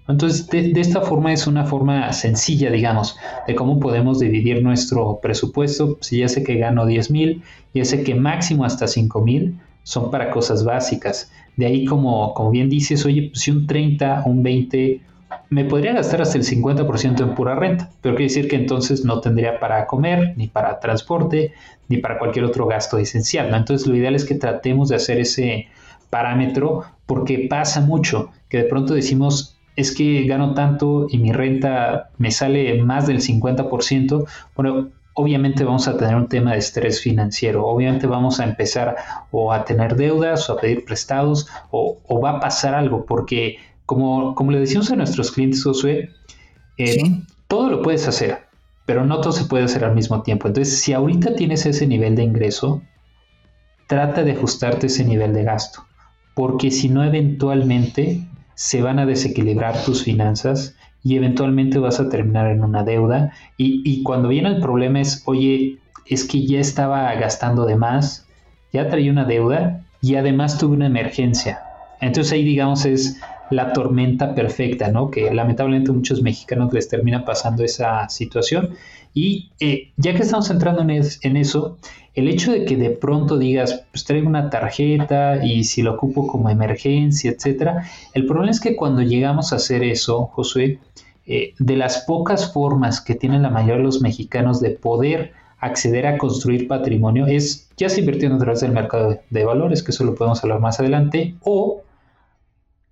Entonces, 0.09 0.49
de, 0.49 0.73
esta 0.81 1.03
forma 1.03 1.35
es 1.35 1.47
una 1.47 1.65
forma 1.65 2.11
sencilla, 2.15 2.71
digamos, 2.71 3.17
de 3.47 3.55
cómo 3.55 3.79
podemos 3.79 4.19
dividir 4.19 4.63
nuestro 4.63 5.21
presupuesto. 5.21 5.99
Si 6.01 6.19
ya 6.19 6.29
sé 6.29 6.43
que 6.43 6.57
gano 6.57 6.87
10 6.87 7.11
mil, 7.11 7.43
ya 7.75 7.85
sé 7.85 8.03
que 8.03 8.15
máximo 8.15 8.65
hasta 8.65 8.87
5 8.87 9.21
mil 9.21 9.59
son 9.83 10.11
para 10.11 10.31
cosas 10.31 10.65
básicas. 10.65 11.31
De 11.57 11.67
ahí, 11.67 11.85
como, 11.85 12.33
como 12.33 12.51
bien 12.51 12.71
dices, 12.71 13.05
oye, 13.05 13.29
pues 13.31 13.43
si 13.43 13.51
un 13.51 13.67
30, 13.67 14.23
un 14.25 14.43
20, 14.43 15.03
me 15.51 15.65
podría 15.67 15.93
gastar 15.93 16.23
hasta 16.23 16.39
el 16.39 16.45
50% 16.45 17.21
en 17.21 17.35
pura 17.35 17.55
renta, 17.55 17.91
pero 18.01 18.15
quiere 18.15 18.31
decir 18.31 18.49
que 18.49 18.57
entonces 18.57 19.05
no 19.05 19.21
tendría 19.21 19.61
para 19.61 19.87
comer, 19.87 20.33
ni 20.37 20.47
para 20.47 20.81
transporte, 20.81 21.53
ni 21.89 21.99
para 21.99 22.19
cualquier 22.19 22.47
otro 22.47 22.67
gasto 22.67 22.97
esencial. 22.97 23.55
Entonces, 23.55 23.87
lo 23.87 23.95
ideal 23.95 24.15
es 24.15 24.25
que 24.25 24.37
tratemos 24.37 24.89
de 24.89 24.97
hacer 24.97 25.21
ese 25.21 25.69
parámetro 26.09 26.85
porque 27.05 27.47
pasa 27.51 27.83
mucho 27.83 28.31
que 28.49 28.59
de 28.59 28.65
pronto 28.65 28.95
decimos 28.95 29.58
es 29.79 29.95
que 29.95 30.25
gano 30.25 30.55
tanto 30.55 31.07
y 31.09 31.19
mi 31.19 31.33
renta 31.33 32.11
me 32.19 32.33
sale 32.33 32.83
más 32.83 33.07
del 33.07 33.21
50%. 33.21 34.27
Bueno, 34.57 34.89
obviamente 35.15 35.63
vamos 35.63 35.87
a 35.87 35.97
tener 35.97 36.17
un 36.17 36.29
tema 36.29 36.53
de 36.53 36.59
estrés 36.59 37.01
financiero, 37.01 37.65
obviamente 37.65 38.09
vamos 38.09 38.41
a 38.41 38.45
empezar 38.45 38.97
o 39.31 39.53
a 39.53 39.65
tener 39.65 39.95
deudas 39.95 40.51
o 40.51 40.55
a 40.55 40.61
pedir 40.61 40.85
prestados 40.85 41.47
o, 41.71 41.97
va 42.21 42.31
a 42.31 42.41
pasar 42.41 42.75
algo, 42.75 43.07
porque 43.07 43.59
como, 43.87 44.35
como 44.35 44.51
le 44.51 44.59
decimos 44.59 44.91
a 44.91 44.97
nuestros 44.97 45.31
clientes, 45.31 45.63
Josué, 45.63 46.11
eh, 46.77 47.23
todo 47.47 47.71
lo 47.71 47.81
puedes 47.81 48.09
hacer, 48.09 48.47
pero 48.85 49.07
no 49.07 49.21
todo 49.21 49.33
se 49.33 49.45
puede 49.45 49.63
hacer 49.63 49.85
al 49.85 49.95
mismo 49.95 50.23
tiempo. 50.23 50.49
Entonces, 50.49 50.81
si 50.81 50.93
ahorita 50.93 51.37
tienes 51.37 51.67
ese 51.67 51.87
nivel 51.87 52.17
de 52.17 52.25
ingreso, 52.25 52.83
trata 53.87 54.25
de 54.25 54.33
ajustarte 54.33 54.89
ese 54.89 55.05
nivel 55.05 55.35
de 55.35 55.45
gasto, 55.45 55.85
porque 56.35 56.73
si 56.73 56.89
no 56.89 57.05
eventualmente 57.05 58.27
se 58.59 58.83
van 58.83 58.99
a 58.99 59.07
desequilibrar 59.07 59.85
tus 59.85 60.03
finanzas 60.03 60.75
y 61.05 61.15
eventualmente 61.15 61.79
vas 61.79 62.01
a 62.01 62.09
terminar 62.09 62.51
en 62.51 62.65
una 62.65 62.83
deuda 62.83 63.33
y, 63.57 63.83
y 63.85 64.03
cuando 64.03 64.31
viene 64.31 64.49
el 64.49 64.61
problema 64.61 65.01
es, 65.01 65.23
oye, 65.27 65.79
es 66.07 66.25
que 66.25 66.45
ya 66.45 66.59
estaba 66.59 67.15
gastando 67.15 67.67
de 67.67 67.77
más, 67.77 68.27
ya 68.73 68.89
traía 68.89 69.13
una 69.13 69.25
deuda 69.25 69.85
y 70.03 70.17
además 70.17 70.59
tuve 70.59 70.75
una 70.75 70.87
emergencia. 70.87 71.61
Entonces 72.01 72.33
ahí 72.33 72.43
digamos 72.43 72.85
es 72.85 73.21
la 73.51 73.73
tormenta 73.73 74.35
perfecta, 74.35 74.89
¿no? 74.89 75.09
Que 75.09 75.33
lamentablemente 75.33 75.93
muchos 75.93 76.21
mexicanos 76.21 76.73
les 76.73 76.89
termina 76.89 77.25
pasando 77.25 77.63
esa 77.63 78.09
situación. 78.09 78.71
Y 79.15 79.53
eh, 79.61 79.93
ya 79.97 80.15
que 80.15 80.23
estamos 80.23 80.51
entrando 80.51 80.83
en, 80.83 80.91
en, 80.91 81.37
eso, 81.37 81.79
el 82.19 82.29
hecho 82.29 82.51
de 82.51 82.65
que 82.65 82.77
de 82.77 82.91
pronto 82.91 83.39
digas, 83.39 83.85
pues 83.93 84.05
traigo 84.05 84.29
una 84.29 84.51
tarjeta 84.51 85.45
y 85.45 85.63
si 85.63 85.83
lo 85.83 85.95
ocupo 85.95 86.27
como 86.27 86.51
emergencia, 86.51 87.31
etcétera, 87.31 87.85
el 88.13 88.27
problema 88.27 88.51
es 88.51 88.61
que 88.61 88.75
cuando 88.75 89.03
llegamos 89.03 89.53
a 89.53 89.57
hacer 89.57 89.85
eso, 89.85 90.27
Josué, 90.27 90.81
eh, 91.27 91.55
de 91.59 91.77
las 91.77 92.05
pocas 92.07 92.53
formas 92.53 93.01
que 93.01 93.15
tienen 93.15 93.43
la 93.43 93.51
mayoría 93.51 93.77
de 93.77 93.83
los 93.85 94.01
mexicanos 94.01 94.61
de 94.61 94.71
poder 94.71 95.33
acceder 95.61 96.07
a 96.07 96.19
construir 96.19 96.67
patrimonio 96.67 97.27
es 97.27 97.69
ya 97.77 97.89
se 97.89 98.01
invirtiendo 98.01 98.37
a 98.37 98.41
través 98.41 98.61
del 98.61 98.73
mercado 98.73 99.21
de 99.31 99.45
valores, 99.45 99.85
que 99.85 99.93
eso 99.93 100.05
lo 100.05 100.15
podemos 100.15 100.43
hablar 100.43 100.61
más 100.61 100.81
adelante, 100.81 101.37
o 101.43 101.83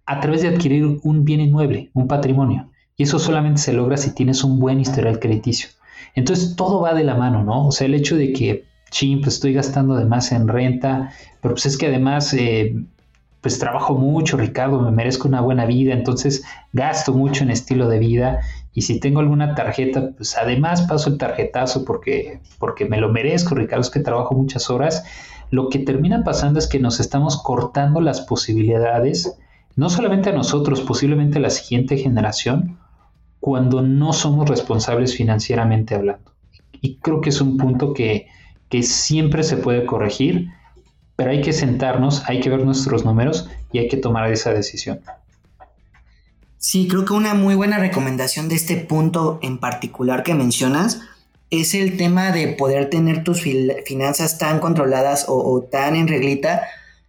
a 0.04 0.21
través 0.21 0.42
de 0.42 0.49
adquirir 0.49 1.00
un 1.02 1.25
bien 1.25 1.40
inmueble, 1.40 1.90
un 1.95 2.06
patrimonio. 2.06 2.68
Y 2.97 3.02
eso 3.02 3.18
solamente 3.18 3.61
se 3.61 3.73
logra 3.73 3.97
si 3.97 4.14
tienes 4.14 4.45
un 4.45 4.61
buen 4.61 4.78
historial 4.78 5.18
crediticio. 5.18 5.71
Entonces 6.14 6.54
todo 6.54 6.80
va 6.80 6.95
de 6.95 7.04
la 7.04 7.14
mano, 7.16 7.42
¿no? 7.42 7.66
O 7.66 7.73
sea, 7.73 7.87
el 7.87 7.95
hecho 7.95 8.16
de 8.16 8.33
que, 8.33 8.64
ching, 8.90 9.21
pues 9.21 9.35
estoy 9.35 9.52
gastando 9.52 9.97
de 9.97 10.05
más 10.05 10.33
en 10.33 10.49
renta, 10.49 11.12
pero 11.40 11.55
pues 11.55 11.66
es 11.66 11.78
que 11.78 11.87
además, 11.87 12.33
eh, 12.35 12.76
pues 13.40 13.59
trabajo 13.59 13.95
mucho, 13.95 14.37
Ricardo, 14.37 14.81
me 14.81 14.90
merezco 14.90 15.28
una 15.28 15.40
buena 15.40 15.66
vida, 15.66 15.93
entonces 15.93 16.45
gasto 16.73 17.12
mucho 17.12 17.45
en 17.45 17.50
estilo 17.50 17.88
de 17.88 17.99
vida 17.99 18.40
y 18.73 18.83
si 18.83 19.00
tengo 19.00 19.21
alguna 19.21 19.55
tarjeta, 19.55 20.11
pues 20.16 20.37
además 20.37 20.83
paso 20.83 21.11
el 21.11 21.16
tarjetazo 21.16 21.85
porque, 21.85 22.40
porque 22.59 22.85
me 22.85 22.99
lo 22.99 23.11
merezco, 23.11 23.55
Ricardo, 23.55 23.83
es 23.83 23.90
que 23.90 24.00
trabajo 24.00 24.35
muchas 24.35 24.69
horas. 24.69 25.05
Lo 25.50 25.69
que 25.69 25.78
termina 25.78 26.25
pasando 26.25 26.59
es 26.59 26.66
que 26.66 26.78
nos 26.78 27.00
estamos 27.00 27.43
cortando 27.43 28.00
las 28.00 28.21
posibilidades, 28.21 29.38
no 29.76 29.88
solamente 29.88 30.31
a 30.31 30.35
nosotros, 30.35 30.81
posiblemente 30.83 31.38
a 31.38 31.40
la 31.40 31.50
siguiente 31.50 31.97
generación, 31.97 32.78
cuando 33.40 33.81
no 33.81 34.12
somos 34.12 34.49
responsables 34.49 35.16
financieramente 35.16 35.95
hablando. 35.95 36.33
Y 36.81 36.97
creo 36.97 37.21
que 37.21 37.31
es 37.31 37.40
un 37.40 37.57
punto 37.57 37.95
que, 37.95 38.26
siempre 38.82 39.42
se 39.42 39.56
puede 39.56 39.87
corregir, 39.87 40.49
pero 41.16 41.30
hay 41.30 41.40
que 41.40 41.52
sentarnos, 41.52 42.23
hay 42.26 42.40
que 42.40 42.50
ver 42.50 42.64
nuestros 42.64 43.04
números 43.04 43.49
y 43.73 43.78
hay 43.78 43.88
que 43.88 43.96
tomar 43.96 44.30
esa 44.30 44.52
decisión. 44.52 45.00
Sí, 46.58 46.88
creo 46.88 47.04
que 47.04 47.12
una 47.12 47.35
muy 47.35 47.54
buena 47.54 47.78
recomendación 47.78 48.49
de 48.49 48.56
este 48.56 48.76
punto 48.76 49.38
en 49.42 49.58
particular 49.58 50.23
que 50.23 50.35
mencionas 50.35 51.00
es 51.50 51.75
el 51.75 51.96
tema 51.96 52.32
de 52.32 52.49
poder 52.49 52.90
tener 52.90 53.23
tus 53.23 53.40
finanzas 53.40 54.38
tan 54.38 54.58
controladas 54.58 55.26
o, 55.28 55.62
tan 55.62 55.94
en 55.94 56.08
reglita 56.08 56.62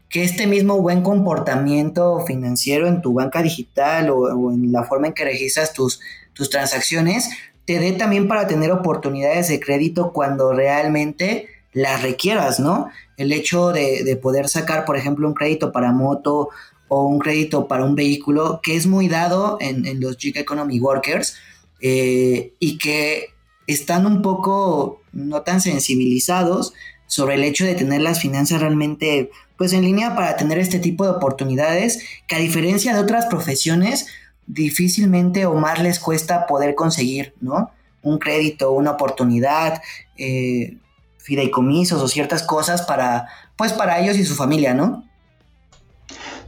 que 0.09 0.23
este 0.23 0.47
mismo 0.47 0.79
buen 0.79 1.01
comportamiento 1.01 2.23
financiero 2.25 2.87
en 2.87 3.01
tu 3.01 3.13
banca 3.13 3.41
digital 3.41 4.09
o, 4.09 4.19
o 4.19 4.51
en 4.51 4.71
la 4.71 4.83
forma 4.83 5.07
en 5.07 5.13
que 5.13 5.25
registras 5.25 5.73
tus, 5.73 5.99
tus 6.33 6.49
transacciones, 6.49 7.29
te 7.67 7.79
dé 7.79 7.91
también 7.91 8.29
para 8.29 8.47
tener 8.47 8.71
oportunidades 8.71 9.49
de 9.49 9.59
crédito 9.59 10.13
cuando 10.13 10.53
realmente 10.53 11.49
las 11.73 12.01
requieras, 12.01 12.61
¿no? 12.61 12.87
El 13.17 13.33
hecho 13.33 13.73
de, 13.73 14.17
poder 14.21 14.47
sacar, 14.47 14.85
por 14.85 14.95
ejemplo, 14.95 15.27
un 15.27 15.33
crédito 15.33 15.73
para 15.73 15.91
moto 15.91 16.49
o 16.87 17.05
un 17.05 17.19
crédito 17.19 17.67
para 17.67 17.83
un 17.83 17.93
vehículo, 17.93 18.61
que 18.63 18.77
es 18.77 18.87
muy 18.87 19.09
dado 19.09 19.57
en, 19.59 19.99
los 19.99 20.15
Gig 20.17 20.37
Economy 20.37 20.79
Workers 20.79 21.35
eh, 21.81 22.53
y 22.57 22.77
que 22.77 23.33
están 23.67 24.05
un 24.05 24.21
poco 24.21 25.01
no 25.11 25.41
tan 25.41 25.59
sensibilizados 25.59 26.73
sobre 27.05 27.35
el 27.35 27.43
hecho 27.43 27.65
de 27.65 27.75
tener 27.75 27.99
las 27.99 28.21
finanzas 28.21 28.61
realmente 28.61 29.29
pues 29.57 29.73
en 29.73 29.81
línea 29.81 30.15
para 30.15 30.37
tener 30.37 30.57
este 30.57 30.79
tipo 30.79 31.03
de 31.03 31.11
oportunidades 31.11 32.01
que 32.27 32.35
a 32.35 32.39
diferencia 32.39 32.93
de 32.93 33.01
otras 33.01 33.25
profesiones 33.25 34.07
difícilmente 34.47 35.45
o 35.45 35.53
más 35.53 35.81
les 35.81 35.99
cuesta 35.99 36.47
poder 36.47 36.73
conseguir, 36.73 37.33
¿no? 37.41 37.71
Un 38.01 38.17
crédito, 38.17 38.71
una 38.71 38.91
oportunidad, 38.91 39.81
eh, 40.17 40.77
fideicomisos 41.17 42.01
o 42.01 42.07
ciertas 42.07 42.43
cosas 42.43 42.83
para, 42.83 43.27
pues 43.57 43.73
para 43.73 43.99
ellos 43.99 44.17
y 44.17 44.23
su 44.23 44.35
familia, 44.35 44.73
¿no? 44.73 45.03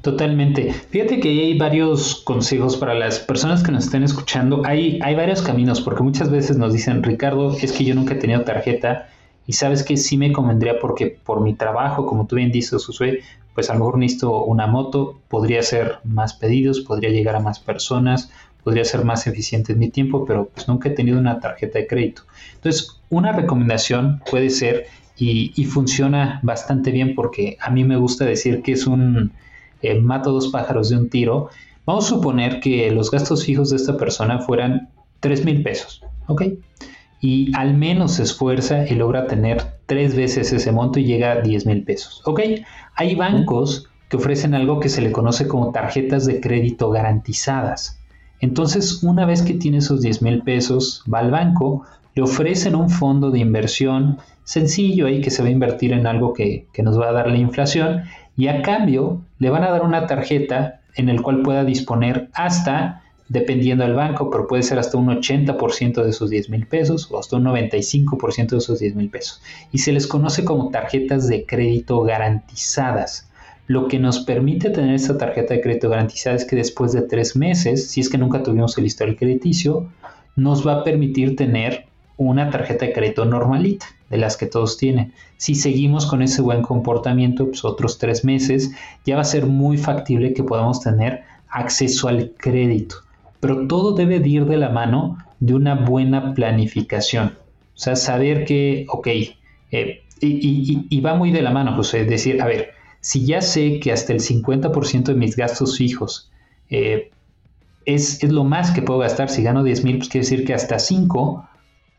Totalmente. 0.01 0.71
Fíjate 0.71 1.19
que 1.19 1.27
hay 1.27 1.57
varios 1.57 2.15
consejos 2.23 2.77
para 2.77 2.93
las 2.93 3.19
personas 3.19 3.61
que 3.61 3.73
nos 3.73 3.85
estén 3.85 4.03
escuchando. 4.03 4.61
Hay, 4.65 4.97
hay 5.03 5.13
varios 5.15 5.41
caminos, 5.41 5.81
porque 5.81 6.03
muchas 6.03 6.31
veces 6.31 6.57
nos 6.57 6.71
dicen, 6.71 7.03
Ricardo, 7.03 7.55
es 7.57 7.73
que 7.73 7.83
yo 7.83 7.93
nunca 7.95 8.13
he 8.13 8.17
tenido 8.17 8.41
tarjeta 8.43 9.09
y 9.45 9.53
sabes 9.53 9.83
que 9.83 9.97
sí 9.97 10.15
me 10.15 10.31
convendría 10.31 10.79
porque 10.79 11.07
por 11.07 11.41
mi 11.41 11.53
trabajo, 11.53 12.05
como 12.05 12.27
tú 12.27 12.37
bien 12.37 12.51
dices, 12.51 12.85
Josué, 12.85 13.23
pues 13.59 13.69
a 13.69 13.73
lo 13.73 13.79
mejor 13.79 13.97
necesito 13.97 14.45
una 14.45 14.67
moto, 14.67 15.19
podría 15.27 15.59
hacer 15.59 15.97
más 16.05 16.33
pedidos, 16.33 16.79
podría 16.79 17.09
llegar 17.09 17.35
a 17.35 17.41
más 17.41 17.59
personas, 17.59 18.31
podría 18.63 18.85
ser 18.85 19.03
más 19.03 19.27
eficiente 19.27 19.73
en 19.73 19.79
mi 19.79 19.89
tiempo, 19.89 20.23
pero 20.25 20.47
pues 20.47 20.69
nunca 20.69 20.87
he 20.87 20.93
tenido 20.93 21.19
una 21.19 21.41
tarjeta 21.41 21.77
de 21.77 21.85
crédito. 21.85 22.21
Entonces, 22.55 23.01
una 23.09 23.33
recomendación 23.33 24.21
puede 24.31 24.49
ser, 24.49 24.87
y, 25.17 25.65
funciona 25.65 26.39
bastante 26.41 26.91
bien 26.91 27.15
porque 27.15 27.57
a 27.59 27.69
mí 27.69 27.83
me 27.83 27.97
gusta 27.97 28.23
decir 28.23 28.61
que 28.61 28.71
es 28.71 28.87
un 28.87 29.33
eh, 29.81 29.99
mato 29.99 30.31
dos 30.31 30.47
pájaros 30.47 30.89
de 30.89 30.95
un 30.95 31.09
tiro. 31.09 31.49
Vamos 31.85 32.05
a 32.05 32.15
suponer 32.15 32.61
que 32.61 32.89
los 32.91 33.11
gastos 33.11 33.43
fijos 33.43 33.71
de 33.71 33.75
esta 33.75 33.97
persona 33.97 34.39
fueran 34.39 34.87
3 35.19 35.43
mil 35.43 35.63
pesos, 35.63 36.01
¿ok? 36.27 36.43
Y 37.21 37.51
al 37.55 37.75
menos 37.75 38.13
se 38.13 38.23
esfuerza 38.23 38.87
y 38.87 38.95
logra 38.95 39.27
tener 39.27 39.61
tres 39.85 40.15
veces 40.15 40.53
ese 40.53 40.71
monto 40.71 40.99
y 40.99 41.05
llega 41.05 41.33
a 41.33 41.41
10 41.41 41.65
mil 41.65 41.83
pesos, 41.83 42.21
¿ok? 42.25 42.41
Hay 42.95 43.15
bancos 43.15 43.89
que 44.07 44.17
ofrecen 44.17 44.53
algo 44.53 44.79
que 44.79 44.89
se 44.89 45.01
le 45.01 45.11
conoce 45.11 45.47
como 45.47 45.71
tarjetas 45.71 46.25
de 46.25 46.39
crédito 46.39 46.89
garantizadas. 46.89 47.99
Entonces, 48.39 49.03
una 49.03 49.25
vez 49.25 49.41
que 49.41 49.53
tiene 49.53 49.77
esos 49.77 50.01
10 50.01 50.21
mil 50.21 50.41
pesos, 50.43 51.03
va 51.11 51.19
al 51.19 51.31
banco, 51.31 51.85
le 52.15 52.23
ofrecen 52.23 52.75
un 52.75 52.89
fondo 52.89 53.31
de 53.31 53.39
inversión 53.39 54.17
sencillo 54.43 55.05
ahí 55.05 55.21
que 55.21 55.29
se 55.29 55.43
va 55.43 55.49
a 55.49 55.51
invertir 55.51 55.93
en 55.93 56.07
algo 56.07 56.33
que, 56.33 56.65
nos 56.79 56.99
va 56.99 57.09
a 57.09 57.11
dar 57.11 57.29
la 57.29 57.37
inflación 57.37 58.03
y 58.35 58.47
a 58.47 58.63
cambio 58.63 59.21
le 59.37 59.51
van 59.51 59.63
a 59.63 59.69
dar 59.69 59.83
una 59.83 60.07
tarjeta 60.07 60.81
en 60.95 61.09
el 61.09 61.21
cual 61.21 61.43
pueda 61.43 61.63
disponer 61.63 62.29
hasta, 62.33 63.03
dependiendo 63.29 63.83
del 63.83 63.93
banco, 63.93 64.29
pero 64.29 64.47
puede 64.47 64.63
ser 64.63 64.79
hasta 64.79 64.97
un 64.97 65.07
80% 65.07 66.03
de 66.03 66.09
esos 66.09 66.29
10 66.29 66.49
mil 66.49 66.65
pesos 66.65 67.09
o 67.11 67.19
hasta 67.19 67.37
un 67.37 67.45
95% 67.45 68.49
de 68.49 68.57
esos 68.57 68.79
10 68.79 68.95
mil 68.95 69.09
pesos. 69.09 69.41
Y 69.71 69.77
se 69.77 69.93
les 69.93 70.07
conoce 70.07 70.43
como 70.43 70.69
tarjetas 70.69 71.27
de 71.27 71.45
crédito 71.45 72.01
garantizadas. 72.01 73.29
Lo 73.67 73.87
que 73.87 73.99
nos 73.99 74.21
permite 74.21 74.71
tener 74.71 74.95
esta 74.95 75.17
tarjeta 75.17 75.53
de 75.53 75.61
crédito 75.61 75.89
garantizada 75.89 76.35
es 76.35 76.45
que 76.45 76.55
después 76.55 76.91
de 76.91 77.03
tres 77.03 77.35
meses, 77.35 77.89
si 77.91 78.01
es 78.01 78.09
que 78.09 78.17
nunca 78.17 78.41
tuvimos 78.41 78.75
el 78.79 78.87
historial 78.87 79.15
crediticio, 79.15 79.87
nos 80.35 80.67
va 80.67 80.73
a 80.73 80.83
permitir 80.83 81.35
tener 81.35 81.85
una 82.17 82.49
tarjeta 82.49 82.87
de 82.87 82.93
crédito 82.93 83.25
normalita, 83.25 83.85
de 84.09 84.17
las 84.17 84.37
que 84.37 84.47
todos 84.47 84.77
tienen. 84.77 85.13
Si 85.37 85.53
seguimos 85.53 86.07
con 86.07 86.23
ese 86.23 86.41
buen 86.41 86.63
comportamiento, 86.63 87.45
pues 87.45 87.63
otros 87.63 87.99
tres 87.99 88.25
meses, 88.25 88.71
ya 89.05 89.15
va 89.15 89.21
a 89.21 89.25
ser 89.25 89.45
muy 89.45 89.77
factible 89.77 90.33
que 90.33 90.43
podamos 90.43 90.81
tener 90.81 91.23
acceso 91.47 92.07
al 92.07 92.31
crédito. 92.37 92.95
Pero 93.39 93.67
todo 93.67 93.93
debe 93.93 94.17
ir 94.27 94.45
de 94.45 94.57
la 94.57 94.69
mano 94.69 95.17
de 95.39 95.53
una 95.53 95.75
buena 95.75 96.33
planificación. 96.33 97.37
O 97.75 97.81
sea, 97.81 97.95
saber 97.95 98.45
que, 98.45 98.85
ok, 98.89 99.07
eh, 99.71 100.03
y, 100.21 100.99
va 101.01 101.15
muy 101.15 101.31
de 101.31 101.41
la 101.41 101.51
mano, 101.51 101.75
José, 101.75 102.01
es 102.01 102.09
decir, 102.09 102.41
a 102.41 102.45
ver, 102.45 102.71
si 102.99 103.25
ya 103.25 103.41
sé 103.41 103.79
que 103.79 103.91
hasta 103.91 104.11
el 104.11 104.19
50% 104.19 105.13
de 105.13 105.13
mis 105.13 105.37
gastos 105.37 105.77
fijos 105.77 106.29
eh, 106.69 107.11
es, 107.85 108.21
es, 108.23 108.31
lo 108.31 108.43
más 108.43 108.71
que 108.71 108.81
puedo 108.81 108.99
gastar, 108.99 109.29
si 109.29 109.43
gano 109.43 109.63
10 109.63 109.83
mil, 109.85 109.97
pues 109.97 110.09
quiere 110.09 110.25
decir 110.25 110.45
que 110.45 110.53
hasta 110.53 110.77
5, 110.77 111.47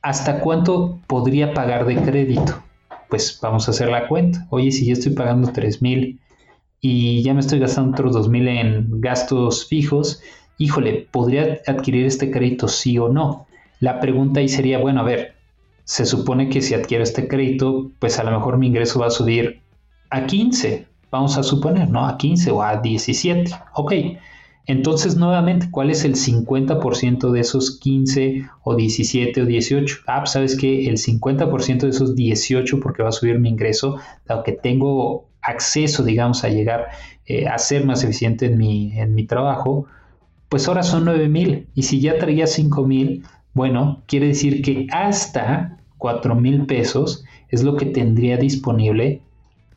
¿hasta 0.03 0.41
cuánto 0.41 1.01
podría 1.07 1.55
pagar 1.55 1.87
de 1.87 1.97
crédito? 1.97 2.63
Pues 3.09 3.39
vamos 3.43 3.67
a 3.67 3.71
hacer 3.73 3.89
la 3.89 4.07
cuenta. 4.07 4.47
Oye, 4.51 4.71
si 4.71 4.87
yo 4.87 4.93
estoy 4.93 5.13
pagando 5.13 5.51
3 5.53 5.83
mil 5.83 6.21
y 6.81 7.23
ya 7.23 7.35
me 7.35 7.41
estoy 7.41 7.59
gastando 7.59 7.93
otros 7.93 8.13
2 8.13 8.29
mil 8.29 8.47
en 8.49 9.01
gastos 9.01 9.67
fijos, 9.67 10.23
híjole, 10.61 11.09
¿podría 11.11 11.59
adquirir 11.67 12.05
este 12.05 12.31
crédito 12.31 12.69
sí 12.69 12.99
o 12.99 13.09
no? 13.09 13.47
La 13.81 13.99
pregunta 13.99 14.41
ahí 14.41 14.49
sería, 14.49 14.79
bueno, 14.79 15.01
a 15.01 15.05
ver, 15.05 15.33
se 15.85 16.05
supone 16.05 16.51
que 16.51 16.61
si 16.61 16.75
adquiero 16.75 17.03
este 17.03 17.27
crédito, 17.27 17.91
pues 17.99 18.19
a 18.19 18.25
lo 18.25 18.31
mejor 18.31 18.59
mi 18.59 18.67
ingreso 18.67 19.01
va 19.01 19.07
a 19.07 19.11
subir 19.11 19.63
a 20.11 20.27
15, 20.27 20.87
vamos 21.11 21.39
a 21.39 21.43
suponer, 21.43 21.89
¿no? 21.89 22.07
A 22.07 22.19
15 22.19 22.51
o 22.51 22.63
a 22.63 22.77
17. 22.77 23.51
Ok. 23.75 23.93
Entonces, 24.67 25.17
nuevamente, 25.17 25.71
¿cuál 25.71 25.89
es 25.89 26.05
el 26.05 26.15
50% 26.15 27.31
de 27.31 27.41
esos 27.41 27.79
15 27.79 28.45
o 28.63 28.77
17 28.77 29.41
o 29.41 29.47
18? 29.47 29.97
Ah, 30.07 30.21
pues, 30.21 30.33
sabes 30.33 30.57
que 30.59 30.89
el 30.89 30.99
50% 30.99 31.81
de 31.81 31.89
esos 31.89 32.15
18, 32.15 32.81
porque 32.81 33.03
va 33.03 33.09
a 33.09 33.13
subir 33.13 33.39
mi 33.39 33.49
ingreso, 33.49 33.97
dado 34.27 34.43
que 34.43 34.53
tengo 34.53 35.27
acceso, 35.41 36.05
digamos, 36.05 36.45
a 36.45 36.51
llegar 36.51 36.89
eh, 37.25 37.49
a 37.49 37.57
ser 37.57 37.87
más 37.87 38.05
eficiente 38.05 38.45
en 38.45 38.59
mi, 38.59 38.93
en 38.93 39.15
mi 39.15 39.25
trabajo, 39.25 39.87
pues 40.51 40.67
ahora 40.69 40.83
son 40.83 41.07
9 41.07 41.29
mil. 41.29 41.69
Y 41.75 41.85
si 41.85 42.01
ya 42.01 42.19
traía 42.19 42.47
5 42.47 42.87
mil, 42.87 43.25
bueno, 43.55 44.03
quiere 44.07 44.27
decir 44.27 44.61
que 44.63 44.87
hasta 44.91 45.79
4 45.97 46.35
mil 46.35 46.67
pesos 46.67 47.25
es 47.49 47.63
lo 47.63 47.77
que 47.77 47.87
tendría 47.87 48.37
disponible 48.37 49.23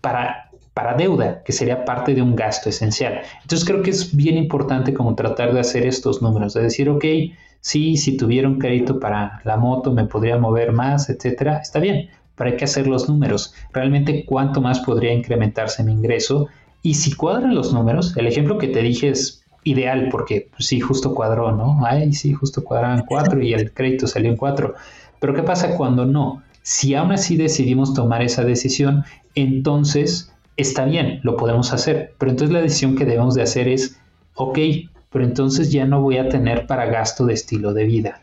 para, 0.02 0.50
para 0.74 0.96
deuda, 0.96 1.44
que 1.44 1.52
sería 1.54 1.86
parte 1.86 2.16
de 2.16 2.24
un 2.24 2.36
gasto 2.36 2.70
esencial. 2.70 3.22
Entonces 3.44 3.68
creo 3.68 3.84
que 3.84 3.92
es 3.92 4.16
bien 4.16 4.36
importante 4.36 4.94
como 4.94 5.16
tratar 5.16 5.54
de 5.54 5.60
hacer 5.60 5.86
estos 5.86 6.22
números, 6.24 6.56
de 6.56 6.64
decir, 6.64 6.90
ok, 6.90 7.06
sí, 7.62 7.96
si 7.96 8.18
tuviera 8.18 8.48
un 8.48 8.58
crédito 8.58 9.00
para 9.00 9.42
la 9.44 9.58
moto 9.58 9.92
me 9.92 10.06
podría 10.06 10.38
mover 10.38 10.72
más, 10.72 11.08
etcétera, 11.10 11.60
está 11.60 11.80
bien, 11.80 12.10
pero 12.36 12.50
hay 12.50 12.58
que 12.58 12.66
hacer 12.66 12.88
los 12.88 13.08
números. 13.08 13.54
Realmente 13.72 14.26
cuánto 14.26 14.60
más 14.60 14.80
podría 14.80 15.14
incrementarse 15.14 15.84
mi 15.84 15.94
ingreso 15.94 16.48
y 16.82 16.96
si 16.96 17.14
cuadran 17.14 17.54
los 17.54 17.74
números, 17.74 18.18
el 18.18 18.26
ejemplo 18.26 18.58
que 18.58 18.68
te 18.68 18.82
dije 18.82 19.10
es 19.10 19.43
ideal 19.64 20.10
porque 20.12 20.50
pues, 20.52 20.68
sí, 20.68 20.80
justo 20.80 21.14
cuadró, 21.14 21.52
¿no? 21.52 21.86
Ay, 21.86 22.14
sí, 22.14 22.34
justo 22.34 22.64
cuadraban 22.64 23.06
cuatro 23.08 23.42
y 23.42 23.54
el 23.54 23.74
crédito 23.74 24.08
salió 24.08 24.30
en 24.30 24.38
cuatro. 24.38 24.76
Pero 25.20 25.34
¿qué 25.34 25.44
pasa 25.44 25.76
cuando 25.76 26.06
no? 26.06 26.44
Si 26.62 26.96
aún 26.96 27.12
así 27.12 27.38
decidimos 27.38 27.94
tomar 27.94 28.22
esa 28.22 28.44
decisión, 28.44 29.04
entonces 29.36 30.34
está 30.58 30.86
bien, 30.86 31.20
lo 31.24 31.38
podemos 31.38 31.74
hacer. 31.74 32.14
Pero 32.18 32.32
entonces 32.32 32.54
la 32.54 32.62
decisión 32.62 32.96
que 32.96 33.06
debemos 33.06 33.36
de 33.36 33.42
hacer 33.42 33.68
es, 33.68 34.00
ok, 34.36 34.60
pero 35.10 35.26
entonces 35.26 35.72
ya 35.72 35.86
no 35.86 36.02
voy 36.02 36.18
a 36.18 36.30
tener 36.30 36.68
para 36.68 36.86
gasto 36.86 37.26
de 37.26 37.34
estilo 37.34 37.74
de 37.74 37.86
vida. 37.86 38.22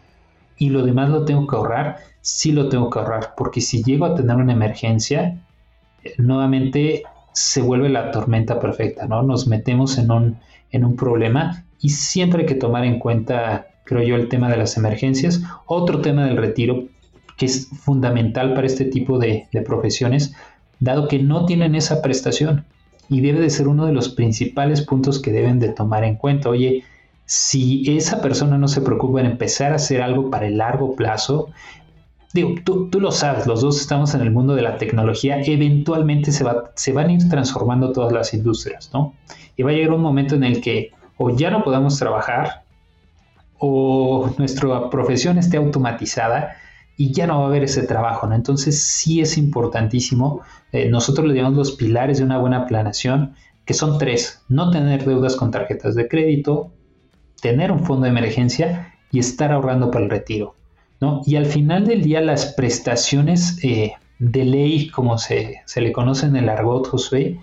Y 0.59 0.71
lo 0.71 0.83
demás 0.83 1.09
lo 1.11 1.25
tengo 1.25 1.47
que 1.47 1.57
ahorrar, 1.57 1.99
sí 2.21 2.53
lo 2.53 2.69
tengo 2.69 2.91
que 2.91 2.99
ahorrar, 2.99 3.35
porque 3.37 3.61
si 3.61 3.83
llego 3.83 4.05
a 4.05 4.15
tener 4.15 4.37
una 4.37 4.53
emergencia, 4.53 5.41
eh, 6.05 6.15
nuevamente 6.19 7.05
se 7.33 7.63
vuelve 7.63 7.89
la 7.89 8.11
tormenta 8.11 8.59
perfecta, 8.59 9.07
¿no? 9.07 9.23
Nos 9.23 9.47
metemos 9.47 9.97
en 9.99 10.11
un, 10.11 10.39
en 10.73 10.85
un 10.85 10.97
problema 10.97 11.65
y 11.81 11.91
siempre 11.91 12.43
hay 12.43 12.47
que 12.47 12.55
tomar 12.55 12.85
en 12.85 12.99
cuenta, 12.99 13.69
creo 13.85 14.03
yo, 14.03 14.17
el 14.17 14.29
tema 14.29 14.51
de 14.51 14.57
las 14.57 14.77
emergencias. 14.77 15.43
Otro 15.67 16.01
tema 16.01 16.27
del 16.27 16.37
retiro 16.37 16.85
que 17.37 17.47
es 17.47 17.69
fundamental 17.69 18.53
para 18.53 18.67
este 18.67 18.85
tipo 18.85 19.19
de, 19.19 19.49
profesiones, 19.65 20.35
dado 20.79 21.09
que 21.09 21.19
no 21.19 21.47
tienen 21.47 21.75
esa 21.75 22.03
prestación 22.03 22.67
y 23.09 23.23
debe 23.23 23.41
de 23.41 23.49
ser 23.49 23.67
uno 23.67 23.87
de 23.87 23.95
los 23.95 24.11
principales 24.11 24.83
puntos 24.83 25.21
que 25.21 25.33
deben 25.33 25.59
de 25.59 25.71
tomar 25.71 26.05
en 26.05 26.17
cuenta. 26.17 26.51
Oye, 26.51 26.85
si 27.25 27.97
esa 27.97 28.21
persona 28.21 28.59
no 28.59 28.69
se 28.69 28.83
preocupa 28.83 29.21
en 29.21 29.27
empezar 29.27 29.73
a 29.73 29.77
hacer 29.77 30.03
algo 30.03 30.29
para 30.31 30.49
el 30.49 30.59
largo 30.59 30.95
plazo, 30.95 31.49
digo, 32.33 32.55
tú, 32.65 32.89
tú, 32.91 33.01
lo 33.01 33.11
sabes, 33.11 33.47
los 33.47 33.61
dos 33.61 33.81
estamos 33.81 34.15
en 34.15 34.21
el 34.21 34.31
mundo 34.31 34.55
de 34.55 34.63
la 34.63 34.77
tecnología, 34.79 35.41
eventualmente 35.43 36.33
se, 36.33 36.45
va, 36.45 36.71
se 36.75 36.93
van 36.93 37.09
a 37.09 37.13
ir 37.13 37.29
transformando 37.29 37.93
todas 37.93 38.13
las 38.13 38.33
industrias, 38.35 38.91
¿no? 38.93 39.15
Y 39.57 39.63
va 39.63 39.71
a 39.71 39.75
llegar 39.75 39.93
un 39.93 40.03
momento 40.03 40.35
en 40.37 40.45
el 40.45 40.61
que 40.61 40.93
o 41.17 41.31
ya 41.31 41.51
no 41.51 41.63
podamos 41.65 41.99
trabajar 41.99 42.65
o 43.59 44.33
nuestra 44.39 44.89
profesión 44.89 45.39
esté 45.39 45.59
automatizada 45.59 46.57
y 46.97 47.13
ya 47.13 47.27
no 47.27 47.39
va 47.39 47.45
a 47.45 47.49
haber 47.49 47.65
ese 47.65 47.83
trabajo, 47.83 48.27
¿no? 48.27 48.35
Entonces 48.35 48.83
sí 48.83 49.21
es 49.21 49.37
importantísimo, 49.37 50.43
eh, 50.73 50.89
nosotros 50.89 51.27
le 51.27 51.35
llamamos 51.35 51.59
los 51.59 51.73
pilares 51.73 52.19
de 52.19 52.25
una 52.25 52.39
buena 52.39 52.67
planeación, 52.67 53.35
que 53.65 53.75
son 53.75 53.99
tres, 53.99 54.43
no 54.49 54.71
tener 54.71 55.05
deudas 55.05 55.37
con 55.37 55.51
tarjetas 55.51 55.95
de 55.95 56.09
crédito, 56.09 56.73
tener 57.41 57.73
un 57.73 57.85
fondo 57.85 58.05
de 58.05 58.11
emergencia 58.11 58.95
y 59.11 59.19
estar 59.19 59.53
ahorrando 59.53 59.91
para 59.91 60.05
el 60.05 60.11
retiro. 60.11 60.55
Y 61.25 61.37
al 61.37 61.47
final 61.47 61.87
del 61.87 62.03
día 62.03 62.21
las 62.21 62.53
prestaciones 62.55 63.59
eh, 63.65 63.95
de 64.19 64.45
ley, 64.45 64.91
como 64.91 65.17
se, 65.17 65.63
le 65.75 65.93
conoce 65.93 66.27
en 66.27 66.37
el 66.37 66.49
argot, 66.49 66.87
Josué, 66.87 67.41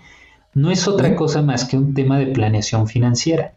no 0.54 0.70
es 0.70 0.86
otra 0.86 1.16
cosa 1.16 1.42
más 1.42 1.64
que 1.64 1.76
un 1.76 1.92
tema 1.92 2.18
de 2.18 2.26
planeación 2.26 2.86
financiera. 2.86 3.54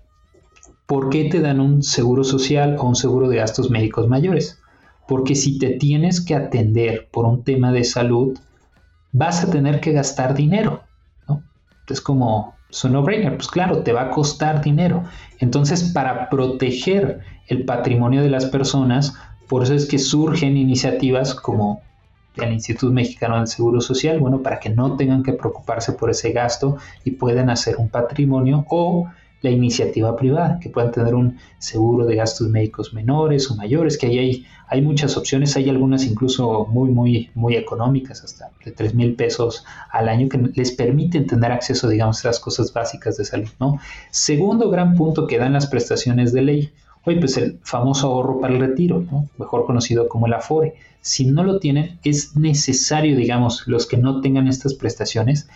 ¿Por 0.87 1.09
qué 1.09 1.25
te 1.25 1.39
dan 1.39 1.59
un 1.59 1.83
seguro 1.83 2.23
social 2.23 2.77
o 2.79 2.87
un 2.87 2.95
seguro 2.95 3.29
de 3.29 3.37
gastos 3.37 3.69
médicos 3.69 4.07
mayores? 4.07 4.59
Porque 5.07 5.35
si 5.35 5.59
te 5.59 5.71
tienes 5.71 6.19
que 6.19 6.35
atender 6.35 7.07
por 7.11 7.25
un 7.25 7.43
tema 7.43 7.71
de 7.71 7.83
salud, 7.83 8.37
vas 9.11 9.43
a 9.43 9.51
tener 9.51 9.79
que 9.81 9.91
gastar 9.91 10.33
dinero. 10.33 10.83
¿no? 11.27 11.43
Es 11.87 12.01
como, 12.01 12.55
es 12.69 12.83
un 12.83 12.93
no-brainer, 12.93 13.35
pues 13.35 13.47
claro, 13.47 13.83
te 13.83 13.93
va 13.93 14.03
a 14.03 14.09
costar 14.09 14.61
dinero. 14.61 15.03
Entonces, 15.39 15.91
para 15.93 16.29
proteger 16.29 17.19
el 17.47 17.65
patrimonio 17.65 18.21
de 18.21 18.29
las 18.29 18.45
personas, 18.45 19.13
por 19.51 19.63
eso 19.63 19.73
es 19.73 19.85
que 19.85 19.99
surgen 19.99 20.55
iniciativas 20.55 21.35
como 21.35 21.81
el 22.37 22.53
Instituto 22.53 22.93
Mexicano 22.93 23.35
del 23.35 23.47
Seguro 23.47 23.81
Social, 23.81 24.17
bueno, 24.17 24.41
para 24.41 24.61
que 24.61 24.69
no 24.69 24.95
tengan 24.95 25.23
que 25.23 25.33
preocuparse 25.33 25.91
por 25.91 26.09
ese 26.09 26.31
gasto 26.31 26.77
y 27.03 27.11
puedan 27.11 27.49
hacer 27.49 27.75
un 27.75 27.89
patrimonio 27.89 28.65
o 28.69 29.09
la 29.41 29.49
iniciativa 29.49 30.15
privada, 30.15 30.57
que 30.61 30.69
puedan 30.69 30.93
tener 30.93 31.15
un 31.15 31.37
seguro 31.59 32.05
de 32.05 32.15
gastos 32.15 32.47
médicos 32.47 32.93
menores 32.93 33.51
o 33.51 33.57
mayores, 33.57 33.97
que 33.97 34.07
ahí 34.07 34.45
hay, 34.69 34.81
muchas 34.81 35.17
opciones, 35.17 35.57
hay 35.57 35.69
algunas 35.69 36.05
incluso 36.05 36.65
muy, 36.67 36.89
muy, 36.89 37.29
muy 37.35 37.57
económicas, 37.57 38.23
hasta 38.23 38.51
de 38.63 38.71
3 38.71 38.95
mil 38.95 39.15
pesos 39.15 39.65
al 39.91 40.07
año, 40.07 40.29
que 40.29 40.37
les 40.55 40.71
permiten 40.71 41.27
tener 41.27 41.51
acceso, 41.51 41.89
digamos, 41.89 42.23
a 42.23 42.29
las 42.29 42.39
cosas 42.39 42.71
básicas 42.71 43.17
de 43.17 43.25
salud, 43.25 43.49
¿no? 43.59 43.79
Segundo 44.11 44.69
gran 44.69 44.95
punto 44.95 45.27
que 45.27 45.37
dan 45.37 45.51
las 45.51 45.67
prestaciones 45.67 46.31
de 46.31 46.41
ley, 46.41 46.73
Oye, 47.05 47.17
pues 47.17 47.37
el 47.37 47.59
famoso 47.63 48.07
ahorro 48.07 48.39
para 48.39 48.53
el 48.53 48.59
retiro, 48.59 49.03
mejor 49.37 49.65
conocido 49.65 50.07
como 50.07 50.27
el 50.27 50.33
Afore. 50.33 50.75
Si 51.01 51.25
no 51.25 51.43
lo 51.43 51.59
tienen, 51.59 51.97
es 52.03 52.35
necesario, 52.35 53.15
digamos, 53.15 53.67
los 53.67 53.87
que 53.87 53.97
no 53.97 54.21
tengan 54.21 54.47
estas 54.47 54.75
prestaciones, 54.75 55.49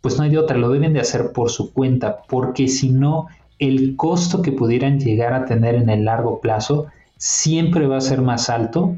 pues 0.00 0.16
no 0.16 0.24
hay 0.24 0.30
de 0.30 0.38
otra, 0.38 0.58
lo 0.58 0.70
deben 0.70 0.92
de 0.92 1.00
hacer 1.00 1.32
por 1.32 1.50
su 1.50 1.72
cuenta, 1.72 2.22
porque 2.28 2.66
si 2.68 2.90
no, 2.90 3.28
el 3.58 3.96
costo 3.96 4.42
que 4.42 4.52
pudieran 4.52 4.98
llegar 4.98 5.34
a 5.34 5.44
tener 5.44 5.76
en 5.76 5.88
el 5.88 6.04
largo 6.04 6.40
plazo 6.40 6.86
siempre 7.16 7.86
va 7.86 7.98
a 7.98 8.00
ser 8.00 8.22
más 8.22 8.50
alto 8.50 8.94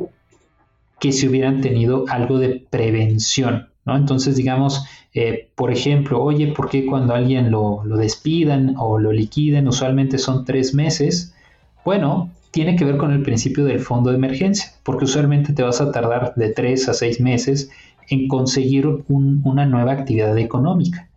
que 0.99 1.13
si 1.13 1.29
hubieran 1.29 1.61
tenido 1.61 2.05
algo 2.09 2.39
de 2.39 2.67
prevención. 2.71 3.69
Entonces, 3.87 4.37
digamos, 4.37 4.85
eh, 5.15 5.49
por 5.55 5.73
ejemplo, 5.73 6.23
oye, 6.23 6.49
¿por 6.49 6.69
qué 6.69 6.87
cuando 6.87 7.15
alguien 7.15 7.51
lo, 7.51 7.83
lo 7.85 7.97
despidan 7.97 8.75
o 8.79 8.99
lo 8.99 9.11
liquiden, 9.13 9.67
usualmente 9.67 10.19
son 10.19 10.45
tres 10.45 10.75
meses? 10.75 11.35
Bueno, 11.85 12.31
tiene 12.51 12.77
que 12.77 12.85
ver 12.85 12.97
con 12.97 13.13
el 13.13 13.23
principio 13.23 13.65
del 13.65 13.81
fondo 13.81 14.11
de 14.11 14.17
emergencia, 14.17 14.73
porque 14.83 15.05
usualmente 15.05 15.53
te 15.53 15.63
vas 15.63 15.81
a 15.81 15.93
tardar 15.93 16.35
de 16.35 16.51
tres 16.51 16.89
a 16.89 16.95
seis 16.95 17.21
meses 17.21 17.71
en 18.09 18.29
conseguir 18.29 18.87
una 19.09 19.67
nueva 19.67 19.93
actividad 19.93 20.37
económica. 20.37 21.09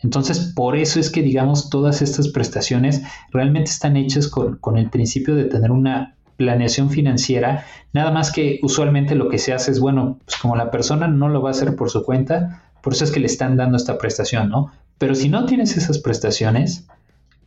Entonces, 0.00 0.52
por 0.54 0.76
eso 0.76 1.00
es 1.00 1.10
que, 1.10 1.22
digamos, 1.22 1.70
todas 1.70 2.02
estas 2.02 2.28
prestaciones 2.28 3.02
realmente 3.30 3.70
están 3.70 3.96
hechas 3.96 4.28
con, 4.28 4.76
el 4.76 4.90
principio 4.90 5.34
de 5.34 5.44
tener 5.44 5.70
una 5.70 6.16
planeación 6.36 6.90
financiera, 6.90 7.64
nada 7.92 8.10
más 8.10 8.32
que 8.32 8.58
usualmente 8.62 9.14
lo 9.14 9.28
que 9.28 9.38
se 9.38 9.52
hace 9.52 9.70
es, 9.70 9.78
bueno, 9.78 10.18
pues 10.24 10.38
como 10.38 10.56
la 10.56 10.70
persona 10.70 11.06
no 11.06 11.28
lo 11.28 11.40
va 11.40 11.50
a 11.50 11.52
hacer 11.52 11.76
por 11.76 11.88
su 11.88 12.02
cuenta, 12.02 12.62
por 12.82 12.94
eso 12.94 13.04
es 13.04 13.12
que 13.12 13.20
le 13.20 13.26
están 13.26 13.56
dando 13.56 13.76
esta 13.76 13.96
prestación, 13.96 14.48
¿no? 14.48 14.72
Pero 14.98 15.14
si 15.14 15.28
no 15.28 15.46
tienes 15.46 15.76
esas 15.76 15.98
prestaciones, 15.98 16.88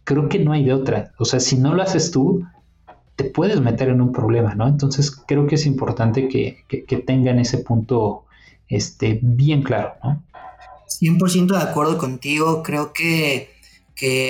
creo 0.06 0.30
que 0.30 0.40
no 0.40 0.54
hay 0.54 0.64
de 0.64 0.74
otra. 0.74 1.12
O 1.18 1.26
sea, 1.26 1.42
si 1.42 1.58
no 1.58 1.74
lo 1.74 1.82
haces 1.82 2.12
tú, 2.12 2.46
te 3.16 3.24
puedes 3.24 3.62
meter 3.62 3.90
en 3.90 4.02
un 4.02 4.12
problema, 4.12 4.56
¿no? 4.56 4.68
Entonces 4.68 5.12
creo 5.12 5.48
que 5.48 5.56
es 5.56 5.66
importante 5.66 6.28
que, 6.28 6.64
tengan 7.06 7.40
ese 7.40 7.60
punto 7.60 8.26
este, 8.68 9.20
bien 9.22 9.64
claro, 9.64 9.94
¿no? 10.04 10.22
100% 11.02 11.58
de 11.58 11.64
acuerdo 11.64 11.98
contigo, 11.98 12.62
creo 12.64 12.94
que, 12.94 13.50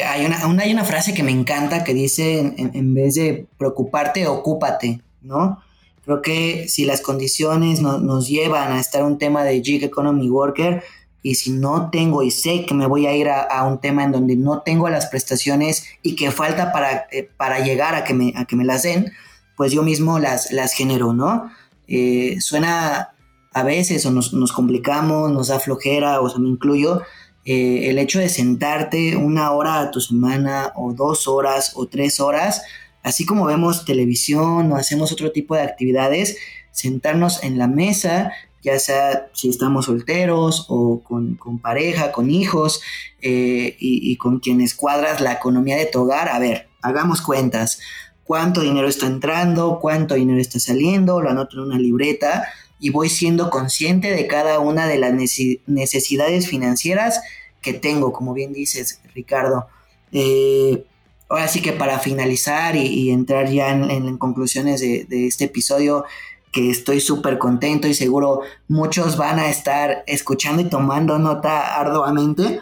hay, 0.05 0.25
una, 0.25 0.37
hay 0.61 0.71
una 0.71 0.83
frase 0.83 1.13
que 1.13 1.23
me 1.23 1.31
encanta 1.31 1.83
que 1.83 1.93
dice, 1.93 2.53
en, 2.57 2.93
vez 2.93 3.15
de 3.15 3.47
preocuparte, 3.57 4.27
ocúpate, 4.27 5.01
¿no? 5.21 5.59
Creo 6.05 6.21
que 6.21 6.67
si 6.69 6.85
las 6.85 7.01
condiciones 7.01 7.81
nos 7.81 8.27
llevan 8.27 8.71
a 8.71 8.79
estar 8.79 9.03
un 9.03 9.17
tema 9.17 9.43
de 9.43 9.61
gig 9.63 9.83
economy 9.83 10.29
worker, 10.29 10.83
y 11.25 11.33
si 11.33 11.49
no 11.49 11.89
tengo 11.89 12.21
y 12.21 12.29
sé 12.29 12.67
que 12.67 12.75
me 12.75 12.85
voy 12.85 13.07
a 13.07 13.15
ir 13.15 13.29
a, 13.29 13.63
un 13.63 13.81
tema 13.81 14.03
en 14.03 14.11
donde 14.11 14.35
no 14.35 14.61
tengo 14.61 14.89
las 14.89 15.07
prestaciones 15.07 15.83
y 16.03 16.15
que 16.15 16.29
falta 16.29 16.71
para, 16.71 17.07
eh, 17.11 17.27
para 17.35 17.61
llegar 17.61 17.95
a 17.95 18.03
que, 18.03 18.13
me, 18.13 18.31
a 18.35 18.45
que 18.45 18.55
me 18.55 18.63
las 18.63 18.83
den, 18.83 19.11
pues 19.57 19.71
yo 19.71 19.81
mismo 19.81 20.19
las, 20.19 20.51
las 20.51 20.73
genero, 20.73 21.13
¿no? 21.13 21.49
Eh, 21.87 22.37
suena 22.41 23.15
a 23.53 23.63
veces 23.63 24.05
o 24.05 24.11
nos, 24.11 24.29
complicamos, 24.53 25.31
nos 25.31 25.47
da 25.47 25.59
flojera, 25.59 26.21
o 26.21 26.29
sea, 26.29 26.37
me 26.37 26.47
incluyo, 26.47 27.01
eh, 27.43 27.89
el 27.89 27.97
hecho 27.97 28.19
de 28.19 28.29
sentarte 28.29 29.15
una 29.15 29.51
hora 29.51 29.79
a 29.79 29.89
tu 29.89 30.01
semana 30.01 30.73
o 30.75 30.93
dos 30.93 31.27
horas 31.27 31.71
o 31.73 31.87
tres 31.87 32.19
horas, 32.19 32.61
así 33.01 33.25
como 33.25 33.45
vemos 33.45 33.83
televisión 33.83 34.71
o 34.71 34.75
hacemos 34.75 35.11
otro 35.11 35.31
tipo 35.31 35.55
de 35.55 35.63
actividades, 35.63 36.37
sentarnos 36.71 37.43
en 37.43 37.57
la 37.57 37.65
mesa 37.65 38.31
ya 38.65 38.79
sea 38.79 39.29
si 39.33 39.49
estamos 39.49 39.85
solteros 39.85 40.65
o 40.69 41.03
con, 41.03 41.37
pareja, 41.61 42.11
con 42.11 42.31
hijos 42.31 42.81
eh, 43.21 43.75
y, 43.79 44.17
con 44.17 44.39
quienes 44.39 44.73
cuadras 44.73 45.21
la 45.21 45.33
economía 45.33 45.77
de 45.77 45.85
tu 45.85 46.01
hogar. 46.01 46.29
A 46.29 46.39
ver, 46.39 46.67
hagamos 46.81 47.21
cuentas. 47.21 47.79
¿Cuánto 48.23 48.61
dinero 48.61 48.87
está 48.87 49.05
entrando? 49.05 49.79
¿Cuánto 49.79 50.15
dinero 50.15 50.41
está 50.41 50.59
saliendo? 50.59 51.21
Lo 51.21 51.29
anoto 51.29 51.57
en 51.57 51.63
una 51.65 51.77
libreta 51.77 52.47
y 52.79 52.89
voy 52.89 53.09
siendo 53.09 53.51
consciente 53.51 54.11
de 54.11 54.25
cada 54.25 54.59
una 54.59 54.87
de 54.87 54.97
las 54.97 55.13
necesidades 55.13 56.47
financieras 56.47 57.21
que 57.61 57.73
tengo, 57.73 58.13
como 58.13 58.33
bien 58.33 58.51
dices, 58.51 58.99
Ricardo. 59.13 59.67
Eh, 60.11 60.85
ahora 61.29 61.47
sí 61.47 61.61
que 61.61 61.71
para 61.71 61.99
finalizar 61.99 62.75
y, 62.75 63.11
entrar 63.11 63.47
ya 63.47 63.69
en, 63.69 64.17
conclusiones 64.17 64.81
de, 64.81 65.05
de, 65.05 65.27
este 65.27 65.45
episodio, 65.45 66.05
que 66.55 66.71
estoy 66.71 67.01
súper 67.01 67.37
contento 67.37 67.85
y 67.85 67.93
seguro 67.93 68.39
muchos 68.69 69.17
van 69.17 69.39
a 69.39 69.49
estar 69.49 70.05
escuchando 70.07 70.61
y 70.61 70.69
tomando 70.69 71.19
nota 71.19 71.75
arduamente, 71.77 72.61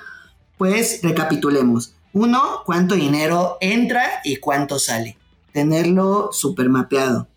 pues 0.57 1.01
recapitulemos. 1.03 1.93
Uno, 2.11 2.63
cuánto 2.65 2.95
dinero 2.95 3.59
entra 3.61 4.03
y 4.23 4.37
cuánto 4.37 4.79
sale. 4.79 5.15
Tenerlo 5.51 6.29
súper 6.31 6.69
mapeado. 6.69 7.27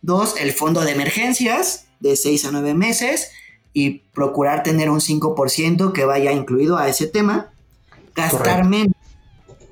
Dos, 0.00 0.34
el 0.40 0.50
fondo 0.50 0.80
de 0.80 0.90
emergencias 0.90 1.86
de 2.00 2.16
6 2.16 2.46
a 2.46 2.50
9 2.50 2.74
meses 2.74 3.30
y 3.72 4.00
procurar 4.12 4.64
tener 4.64 4.90
un 4.90 4.98
5% 4.98 5.92
que 5.92 6.04
vaya 6.04 6.32
incluido 6.32 6.78
a 6.78 6.88
ese 6.88 7.06
tema. 7.06 7.52
Gastar 8.16 8.64
menos 8.64 8.96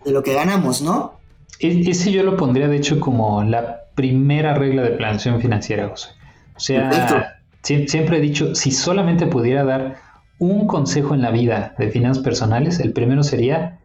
de 0.05 0.13
lo 0.13 0.23
que 0.23 0.35
ganamos, 0.35 0.81
¿no? 0.81 1.19
Ese 1.59 2.13
yo 2.13 2.23
lo 2.23 2.37
pondría, 2.37 2.69
de 2.69 2.77
hecho, 2.77 3.01
como 3.01 3.43
la 3.43 3.81
primera 3.97 4.55
regla 4.55 4.83
de 4.83 4.91
planeación 4.91 5.41
financiera, 5.41 5.89
José. 5.89 6.20
O 6.61 6.63
sea, 6.63 7.41
siempre 7.63 8.19
he 8.19 8.21
dicho, 8.21 8.55
si 8.55 8.71
solamente 8.71 9.27
pudiera 9.27 9.65
dar 9.65 9.97
un 10.39 10.67
consejo 10.67 11.15
en 11.15 11.23
la 11.23 11.31
vida 11.31 11.75
de 11.79 11.89
finanzas 11.89 12.23
personales, 12.23 12.81
el 12.81 12.93
primero 12.93 13.23
sería, 13.23 13.79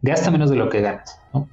gasta 0.00 0.30
menos 0.30 0.48
de 0.48 0.56
lo 0.56 0.70
que 0.70 0.80
ganas, 0.80 1.18
¿no? 1.34 1.46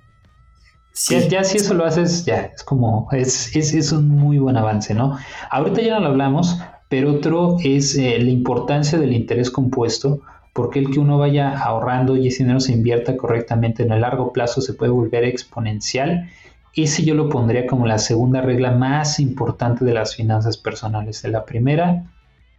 ya, 1.30 1.44
si 1.44 1.58
eso 1.58 1.74
lo 1.74 1.86
haces, 1.86 2.24
ya, 2.24 2.52
es 2.56 2.64
como, 2.64 3.10
es, 3.12 3.54
es, 3.56 3.92
un 3.92 4.08
muy 4.08 4.38
buen 4.38 4.56
avance, 4.56 4.94
¿no? 4.94 5.18
Ahorita 5.52 5.82
ya 5.82 5.96
no 5.96 6.00
lo 6.00 6.08
hablamos, 6.08 6.58
pero 6.88 7.12
otro 7.12 7.58
es 7.62 7.98
eh, 7.98 8.18
la 8.18 8.30
importancia 8.30 8.98
del 8.98 9.12
interés 9.12 9.52
compuesto, 9.52 10.22
porque 10.54 10.80
el 10.80 10.92
que 10.92 11.00
uno 11.00 11.18
vaya 11.18 11.58
ahorrando 11.58 12.16
y 12.16 12.28
ese 12.30 12.44
dinero 12.44 12.62
se 12.62 12.72
invierta 12.72 13.18
correctamente 13.18 13.84
en 13.84 13.92
el 13.92 14.00
largo 14.02 14.32
plazo 14.32 14.62
se 14.62 14.74
puede 14.74 14.92
volver 14.92 15.26
exponencial. 15.26 16.30
Ese 16.76 17.04
yo 17.04 17.16
lo 17.16 17.30
pondría 17.30 17.68
como 17.68 17.88
la 17.88 17.98
segunda 17.98 18.42
regla 18.42 18.72
más 18.72 19.20
importante 19.20 19.86
de 19.86 19.94
las 19.94 20.16
finanzas 20.16 20.58
personales. 20.58 21.24
La 21.24 21.46
primera, 21.46 22.06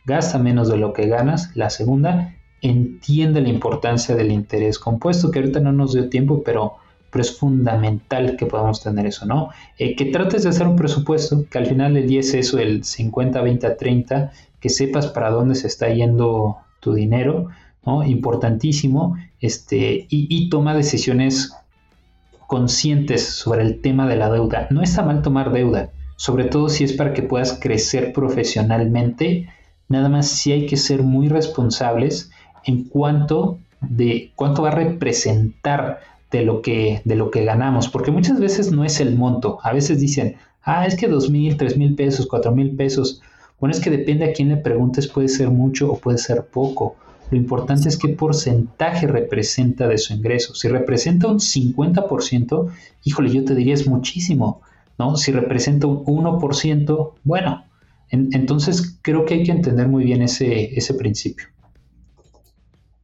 gasta 0.04 0.38
menos 0.38 0.68
de 0.68 0.76
lo 0.76 0.92
que 0.92 1.06
ganas. 1.06 1.54
La 1.54 1.70
segunda, 1.70 2.34
entiende 2.62 3.40
la 3.40 3.48
importancia 3.48 4.14
del 4.14 4.32
interés 4.32 4.78
compuesto, 4.78 5.30
que 5.30 5.38
ahorita 5.38 5.60
no 5.60 5.72
nos 5.72 5.94
dio 5.94 6.08
tiempo, 6.08 6.42
pero, 6.42 6.74
pero 7.10 7.22
es 7.22 7.36
fundamental 7.36 8.36
que 8.36 8.46
podamos 8.46 8.82
tener 8.82 9.06
eso, 9.06 9.26
¿no? 9.26 9.50
Eh, 9.78 9.96
que 9.96 10.06
trates 10.06 10.42
de 10.42 10.50
hacer 10.50 10.66
un 10.66 10.76
presupuesto, 10.76 11.44
que 11.48 11.58
al 11.58 11.66
final 11.66 11.94
día 12.06 12.20
es 12.20 12.34
eso, 12.34 12.58
el 12.58 12.84
50, 12.84 13.40
20, 13.40 13.70
30, 13.70 14.32
que 14.60 14.68
sepas 14.68 15.08
para 15.08 15.30
dónde 15.30 15.54
se 15.54 15.66
está 15.66 15.88
yendo 15.88 16.58
tu 16.80 16.94
dinero, 16.94 17.48
¿no? 17.86 18.04
Importantísimo, 18.04 19.16
este, 19.40 20.06
y, 20.10 20.26
y 20.28 20.50
toma 20.50 20.74
decisiones 20.74 21.54
conscientes 22.50 23.24
sobre 23.24 23.62
el 23.62 23.80
tema 23.80 24.08
de 24.08 24.16
la 24.16 24.28
deuda. 24.28 24.66
No 24.70 24.82
está 24.82 25.04
mal 25.04 25.22
tomar 25.22 25.52
deuda, 25.52 25.90
sobre 26.16 26.44
todo 26.44 26.68
si 26.68 26.82
es 26.82 26.92
para 26.92 27.14
que 27.14 27.22
puedas 27.22 27.58
crecer 27.60 28.12
profesionalmente 28.12 29.46
Nada 29.90 30.08
más 30.08 30.28
si 30.28 30.52
hay 30.52 30.66
que 30.66 30.76
ser 30.76 31.02
muy 31.02 31.28
responsables 31.28 32.30
en 32.64 32.84
cuanto 32.84 33.58
de 33.80 34.30
cuánto 34.36 34.62
va 34.62 34.68
a 34.68 34.74
representar 34.76 35.98
de 36.30 36.42
lo 36.42 36.62
que 36.62 37.02
de 37.04 37.16
lo 37.16 37.32
que 37.32 37.44
ganamos, 37.44 37.88
porque 37.88 38.12
muchas 38.12 38.38
veces 38.38 38.70
no 38.70 38.84
es 38.84 39.00
el 39.00 39.16
monto. 39.16 39.58
A 39.64 39.72
veces 39.72 39.98
dicen, 39.98 40.36
"Ah, 40.62 40.86
es 40.86 40.94
que 40.94 41.08
dos 41.08 41.28
mil, 41.28 41.56
tres 41.56 41.76
mil 41.76 41.96
pesos, 41.96 42.28
cuatro 42.28 42.52
mil 42.52 42.76
pesos." 42.76 43.20
Bueno, 43.58 43.74
es 43.74 43.80
que 43.80 43.90
depende 43.90 44.26
a 44.26 44.32
quién 44.32 44.50
le 44.50 44.58
preguntes, 44.58 45.08
puede 45.08 45.26
ser 45.26 45.50
mucho 45.50 45.90
o 45.90 45.98
puede 45.98 46.18
ser 46.18 46.44
poco. 46.44 46.94
Lo 47.30 47.36
importante 47.36 47.88
es 47.88 47.96
qué 47.96 48.08
porcentaje 48.08 49.06
representa 49.06 49.86
de 49.86 49.98
su 49.98 50.12
ingreso. 50.12 50.54
Si 50.54 50.68
representa 50.68 51.28
un 51.28 51.38
50%, 51.38 52.70
híjole, 53.04 53.30
yo 53.30 53.44
te 53.44 53.54
diría 53.54 53.74
es 53.74 53.86
muchísimo, 53.86 54.62
¿no? 54.98 55.16
Si 55.16 55.30
representa 55.30 55.86
un 55.86 56.04
1%, 56.04 57.12
bueno, 57.22 57.64
entonces 58.10 58.98
creo 59.02 59.24
que 59.24 59.34
hay 59.34 59.44
que 59.44 59.52
entender 59.52 59.86
muy 59.88 60.04
bien 60.04 60.22
ese, 60.22 60.76
ese 60.76 60.94
principio. 60.94 61.46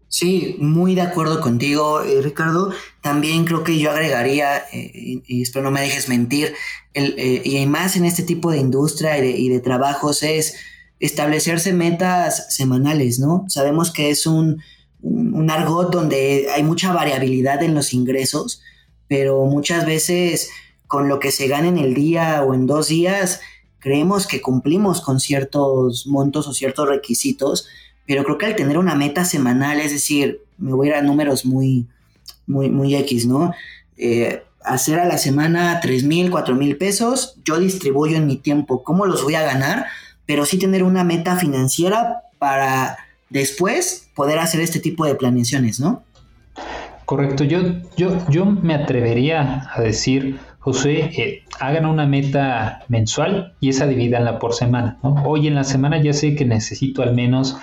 Sí, 0.08 0.56
muy 0.60 0.94
de 0.94 1.02
acuerdo 1.02 1.40
contigo, 1.40 2.00
eh, 2.00 2.22
Ricardo. 2.22 2.72
También 3.02 3.44
creo 3.44 3.64
que 3.64 3.78
yo 3.78 3.90
agregaría, 3.90 4.58
eh, 4.72 5.20
y, 5.26 5.42
espero 5.42 5.64
no 5.64 5.70
me 5.70 5.82
dejes 5.82 6.08
mentir, 6.08 6.54
el, 6.94 7.14
eh, 7.18 7.42
y 7.44 7.66
más 7.66 7.96
en 7.96 8.04
este 8.04 8.22
tipo 8.22 8.50
de 8.50 8.58
industria 8.58 9.18
y 9.18 9.48
de, 9.48 9.60
trabajos, 9.60 10.22
es 10.22 10.56
establecerse 11.00 11.72
metas 11.72 12.54
semanales, 12.54 13.18
¿no? 13.18 13.44
Sabemos 13.48 13.92
que 13.92 14.10
es 14.10 14.26
un, 14.26 14.62
un, 15.02 15.50
argot 15.50 15.92
donde 15.92 16.48
hay 16.54 16.62
mucha 16.62 16.92
variabilidad 16.92 17.62
en 17.62 17.74
los 17.74 17.92
ingresos, 17.92 18.62
pero 19.08 19.44
muchas 19.44 19.86
veces 19.86 20.50
con 20.86 21.08
lo 21.08 21.18
que 21.18 21.32
se 21.32 21.48
gana 21.48 21.68
en 21.68 21.78
el 21.78 21.94
día 21.94 22.42
o 22.42 22.54
en 22.54 22.66
dos 22.66 22.88
días, 22.88 23.40
creemos 23.78 24.26
que 24.26 24.40
cumplimos 24.40 25.00
con 25.00 25.20
ciertos 25.20 26.06
montos 26.06 26.48
o 26.48 26.54
ciertos 26.54 26.88
requisitos, 26.88 27.66
pero 28.06 28.24
creo 28.24 28.38
que 28.38 28.46
al 28.46 28.56
tener 28.56 28.78
una 28.78 28.94
meta 28.94 29.24
semanal, 29.24 29.80
es 29.80 29.92
decir, 29.92 30.40
me 30.58 30.72
voy 30.72 30.88
a 30.88 30.90
ir 30.90 30.96
a 30.96 31.02
números 31.02 31.44
muy, 31.44 31.86
muy, 32.46 32.70
muy 32.70 32.94
X, 32.94 33.26
¿no? 33.26 33.52
Eh, 33.96 34.42
hacer 34.64 34.98
a 34.98 35.06
la 35.06 35.18
semana 35.18 35.80
3 35.80 36.04
mil, 36.04 36.30
4 36.30 36.54
mil 36.54 36.76
pesos, 36.76 37.36
yo 37.44 37.58
distribuyo 37.58 38.16
en 38.16 38.26
mi 38.26 38.36
tiempo 38.36 38.82
cómo 38.82 39.06
los 39.06 39.22
voy 39.22 39.34
a 39.34 39.42
ganar, 39.42 39.86
pero 40.26 40.44
sí 40.44 40.58
tener 40.58 40.82
una 40.82 41.04
meta 41.04 41.36
financiera 41.36 42.22
para 42.38 42.98
después 43.30 44.10
poder 44.14 44.38
hacer 44.38 44.60
este 44.60 44.80
tipo 44.80 45.06
de 45.06 45.14
planeaciones, 45.14 45.80
¿no? 45.80 46.02
Correcto, 47.04 47.44
yo, 47.44 47.60
yo, 47.96 48.18
yo 48.28 48.44
me 48.44 48.74
atrevería 48.74 49.70
a 49.72 49.80
decir 49.80 50.38
José, 50.58 50.98
eh, 51.16 51.44
hagan 51.60 51.86
una 51.86 52.06
meta 52.06 52.84
mensual 52.88 53.54
y 53.60 53.68
esa 53.68 53.86
divídanla 53.86 54.40
por 54.40 54.52
semana. 54.52 54.98
Hoy 55.02 55.46
en 55.46 55.54
la 55.54 55.62
semana 55.62 56.02
ya 56.02 56.12
sé 56.12 56.34
que 56.34 56.44
necesito 56.44 57.02
al 57.02 57.14
menos 57.14 57.56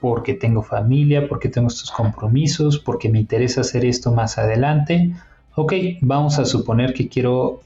porque 0.00 0.34
tengo 0.34 0.62
familia, 0.62 1.28
porque 1.28 1.48
tengo 1.48 1.68
estos 1.68 1.92
compromisos, 1.92 2.80
porque 2.80 3.08
me 3.08 3.20
interesa 3.20 3.60
hacer 3.60 3.84
esto 3.84 4.10
más 4.10 4.36
adelante. 4.36 5.12
Ok, 5.54 5.72
vamos 6.00 6.40
a 6.40 6.44
suponer 6.44 6.92
que 6.92 7.08
quiero 7.08 7.60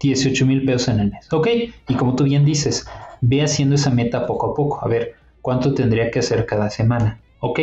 18 0.00 0.44
mil 0.44 0.66
pesos 0.66 0.88
en 0.88 1.00
el 1.00 1.10
mes. 1.10 1.32
Ok, 1.32 1.48
y 1.88 1.94
como 1.94 2.14
tú 2.14 2.24
bien 2.24 2.44
dices, 2.44 2.86
ve 3.20 3.42
haciendo 3.42 3.74
esa 3.74 3.90
meta 3.90 4.26
poco 4.26 4.52
a 4.52 4.54
poco. 4.54 4.84
A 4.84 4.88
ver, 4.88 5.14
¿cuánto 5.42 5.74
tendría 5.74 6.10
que 6.10 6.20
hacer 6.20 6.46
cada 6.46 6.70
semana? 6.70 7.20
Ok, 7.40 7.60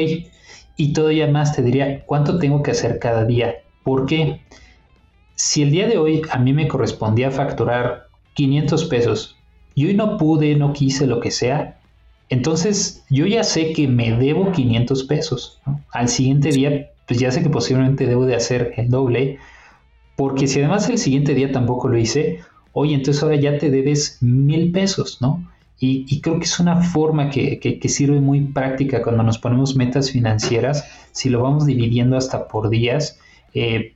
y 0.77 0.93
todavía 0.93 1.27
más 1.27 1.55
te 1.55 1.61
diría, 1.61 2.05
¿cuánto 2.05 2.39
tengo 2.39 2.63
que 2.63 2.71
hacer 2.71 2.99
cada 2.99 3.25
día? 3.25 3.55
¿Por 3.83 4.05
qué? 4.05 4.41
si 5.35 5.61
el 5.61 5.71
día 5.71 5.87
de 5.87 5.97
hoy 5.97 6.21
a 6.31 6.39
mí 6.39 6.53
me 6.53 6.67
correspondía 6.67 7.29
facturar 7.29 8.07
500 8.33 8.85
pesos 8.85 9.37
y 9.75 9.85
hoy 9.87 9.93
no 9.93 10.17
pude, 10.17 10.55
no 10.55 10.73
quise, 10.73 11.05
lo 11.05 11.19
que 11.19 11.31
sea, 11.31 11.79
entonces 12.29 13.05
yo 13.09 13.25
ya 13.25 13.43
sé 13.43 13.73
que 13.73 13.87
me 13.87 14.17
debo 14.17 14.51
500 14.51 15.03
pesos. 15.03 15.61
Al 15.91 16.07
siguiente 16.07 16.49
día, 16.49 16.89
pues 17.07 17.19
ya 17.19 17.31
sé 17.31 17.43
que 17.43 17.49
posiblemente 17.49 18.07
debo 18.07 18.25
de 18.25 18.35
hacer 18.35 18.73
el 18.77 18.89
doble, 18.89 19.37
porque 20.15 20.47
si 20.47 20.59
además 20.59 20.89
el 20.89 20.97
siguiente 20.97 21.33
día 21.33 21.51
tampoco 21.51 21.89
lo 21.89 21.97
hice, 21.97 22.39
oye, 22.75 22.93
entonces 22.93 23.23
ahora 23.23 23.37
ya 23.37 23.57
te 23.57 23.71
debes 23.71 24.17
mil 24.21 24.71
pesos, 24.71 25.19
¿no? 25.21 25.43
Y, 25.79 26.19
creo 26.21 26.39
que 26.39 26.45
es 26.45 26.59
una 26.59 26.81
forma 26.81 27.29
que, 27.29 27.79
sirve 27.87 28.19
muy 28.19 28.41
práctica 28.41 29.01
cuando 29.01 29.23
nos 29.23 29.37
ponemos 29.37 29.75
metas 29.75 30.09
financieras, 30.11 30.83
si 31.11 31.29
lo 31.29 31.43
vamos 31.43 31.65
dividiendo 31.65 32.17
hasta 32.17 32.47
por 32.47 32.69
días, 32.69 33.19
eh, 33.53 33.93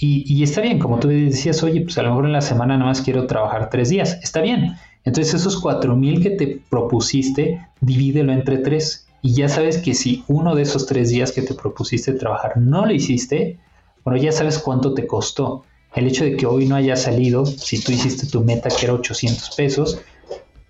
y, 0.00 0.42
está 0.42 0.60
bien, 0.60 0.78
como 0.78 0.98
tú 0.98 1.08
decías, 1.08 1.62
oye, 1.62 1.82
pues 1.82 1.98
a 1.98 2.02
lo 2.02 2.10
mejor 2.10 2.26
en 2.26 2.32
la 2.32 2.40
semana 2.40 2.74
nada 2.74 2.86
más 2.90 3.02
quiero 3.02 3.26
trabajar 3.26 3.68
tres 3.70 3.88
días. 3.88 4.18
Está 4.22 4.40
bien. 4.40 4.76
Entonces 5.04 5.34
esos 5.34 5.60
cuatro 5.60 5.96
mil 5.96 6.22
que 6.22 6.30
te 6.30 6.60
propusiste, 6.68 7.66
divídelo 7.80 8.32
entre 8.32 8.58
tres. 8.58 9.08
Y 9.22 9.34
ya 9.34 9.48
sabes 9.48 9.78
que 9.78 9.94
si 9.94 10.24
uno 10.28 10.54
de 10.54 10.62
esos 10.62 10.86
tres 10.86 11.10
días 11.10 11.32
que 11.32 11.42
te 11.42 11.54
propusiste 11.54 12.12
trabajar 12.12 12.56
no 12.56 12.86
lo 12.86 12.92
hiciste, 12.92 13.58
bueno, 14.04 14.20
ya 14.20 14.30
sabes 14.30 14.58
cuánto 14.58 14.94
te 14.94 15.06
costó. 15.06 15.64
El 15.94 16.06
hecho 16.06 16.24
de 16.24 16.36
que 16.36 16.46
hoy 16.46 16.66
no 16.66 16.76
haya 16.76 16.96
salido, 16.96 17.46
si 17.46 17.82
tú 17.82 17.92
hiciste 17.92 18.26
tu 18.26 18.44
meta 18.44 18.68
que 18.68 18.84
era 18.84 18.94
800 18.94 19.56
pesos, 19.56 20.00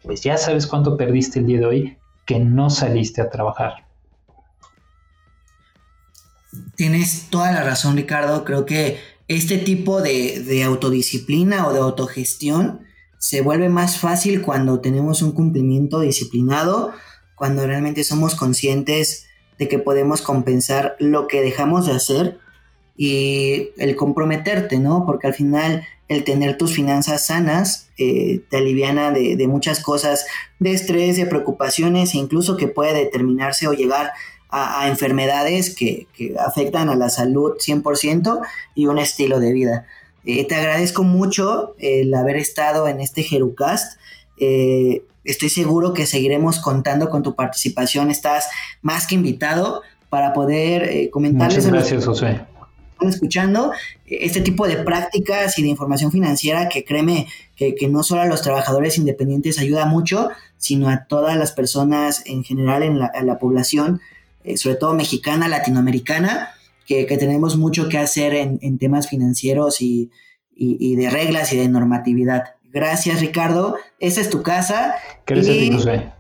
pues 0.03 0.23
ya 0.23 0.37
sabes 0.37 0.67
cuánto 0.67 0.97
perdiste 0.97 1.41
el 1.41 1.47
día 1.47 1.59
de 1.59 1.67
hoy 1.67 1.99
que 2.25 2.39
no 2.39 2.71
saliste 2.71 3.21
a 3.21 3.31
trabajar. 3.31 3.87
Tienes 6.77 7.29
toda 7.31 7.53
la 7.53 7.63
razón, 7.63 7.97
Ricardo. 7.97 8.45
Creo 8.45 8.65
que 8.65 8.99
este 9.29 9.59
tipo 9.59 10.01
de, 10.01 10.63
autodisciplina 10.65 11.67
o 11.67 11.73
de 11.73 11.81
autogestión 11.81 12.81
se 13.19 13.43
vuelve 13.43 13.69
más 13.69 13.99
fácil 13.99 14.43
cuando 14.43 14.81
tenemos 14.81 15.23
un 15.23 15.33
cumplimiento 15.33 16.01
disciplinado, 16.01 16.93
cuando 17.35 17.67
realmente 17.67 18.05
somos 18.05 18.35
conscientes 18.35 19.27
de 19.59 19.69
que 19.69 19.79
podemos 19.79 20.23
compensar 20.23 20.97
lo 21.01 21.27
que 21.27 21.43
dejamos 21.43 21.87
de 21.87 21.93
hacer 21.93 22.39
y 22.99 23.71
el 23.79 23.97
comprometerte, 23.97 24.79
¿no? 24.79 25.07
Porque 25.07 25.29
al 25.29 25.35
final 25.35 25.87
el 26.09 26.25
tener 26.25 26.59
tus 26.59 26.75
finanzas 26.75 27.27
sanas 27.27 27.89
eh, 27.97 28.43
te 28.51 28.59
aliviana 28.59 29.13
de, 29.13 29.37
de, 29.37 29.47
muchas 29.47 29.81
cosas, 29.81 30.27
de 30.59 30.73
estrés, 30.73 31.17
de 31.17 31.27
preocupaciones 31.27 32.15
e 32.15 32.19
incluso 32.19 32.57
que 32.57 32.69
puede 32.69 32.93
determinarse 32.95 33.69
o 33.69 33.73
llegar 33.73 34.13
a, 34.51 34.89
enfermedades 34.89 35.75
que, 35.75 36.07
afectan 36.39 36.89
a 36.89 36.97
la 36.97 37.11
salud 37.11 37.55
100% 37.59 38.41
y 38.75 38.87
un 38.87 38.99
estilo 38.99 39.41
de 39.41 39.53
vida. 39.53 39.87
Eh, 40.25 40.47
te 40.47 40.55
agradezco 40.55 41.05
mucho 41.05 41.75
el 41.79 42.13
haber 42.15 42.37
estado 42.37 42.89
en 42.89 43.01
este 43.01 43.23
Jerucast. 43.23 43.99
Eh, 44.39 45.03
estoy 45.25 45.49
seguro 45.49 45.93
que 45.93 46.07
seguiremos 46.07 46.61
contando 46.61 47.09
con 47.11 47.23
tu 47.23 47.35
participación. 47.35 48.11
Estás 48.11 48.49
más 48.83 49.07
que 49.07 49.15
invitado 49.15 49.83
para 50.11 50.33
poder 50.33 50.85
eh, 50.85 51.11
comentarles. 51.11 51.65
Muchas 51.67 51.73
gracias, 51.73 52.07
José. 52.07 52.41
Están 52.99 53.11
escuchando 53.11 53.71
este 54.07 54.41
tipo 54.41 54.67
de 54.67 54.77
prácticas 54.77 55.57
y 55.57 55.63
de 55.63 55.69
información 55.69 56.11
financiera 56.11 56.69
que 56.69 56.85
créeme 56.85 57.29
que, 57.55 57.77
no 57.89 58.03
solo 58.03 58.23
a 58.23 58.27
los 58.27 58.43
trabajadores 58.43 58.99
independientes 58.99 59.61
ayuda 59.61 59.87
mucho, 59.87 60.31
sino 60.57 60.89
a 60.89 61.05
todas 61.05 61.37
las 61.37 61.53
personas 61.53 62.25
en 62.27 62.43
general 62.43 62.83
en 62.83 62.99
la, 62.99 63.39
población, 63.39 64.01
eh, 64.43 64.57
sobre 64.57 64.75
todo 64.75 64.95
mexicana, 64.95 65.47
latinoamericana, 65.47 66.51
que, 66.87 67.05
tenemos 67.05 67.57
mucho 67.57 67.89
que 67.89 67.99
hacer 67.99 68.35
en, 68.35 68.79
temas 68.79 69.09
financieros 69.09 69.81
y, 69.81 70.11
y 70.57 70.97
de 70.97 71.09
reglas 71.09 71.53
y 71.53 71.57
de 71.57 71.69
normatividad. 71.69 72.57
Gracias, 72.73 73.21
Ricardo. 73.21 73.77
Esa 74.01 74.21
es 74.21 74.31
tu 74.31 74.43
casa. 74.43 74.97
Gracias 75.27 75.87
a 75.87 76.15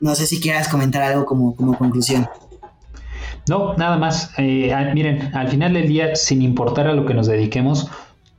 No 0.00 0.14
sé 0.14 0.26
si 0.26 0.40
quieras 0.40 0.68
comentar 0.68 1.02
algo 1.02 1.26
como, 1.26 1.56
como 1.56 1.76
conclusión. 1.76 2.28
No, 3.48 3.74
nada 3.76 3.98
más. 3.98 4.32
Eh, 4.38 4.74
miren, 4.94 5.34
al 5.34 5.48
final 5.48 5.74
del 5.74 5.88
día, 5.88 6.14
sin 6.16 6.42
importar 6.42 6.86
a 6.86 6.94
lo 6.94 7.06
que 7.06 7.14
nos 7.14 7.26
dediquemos, 7.26 7.90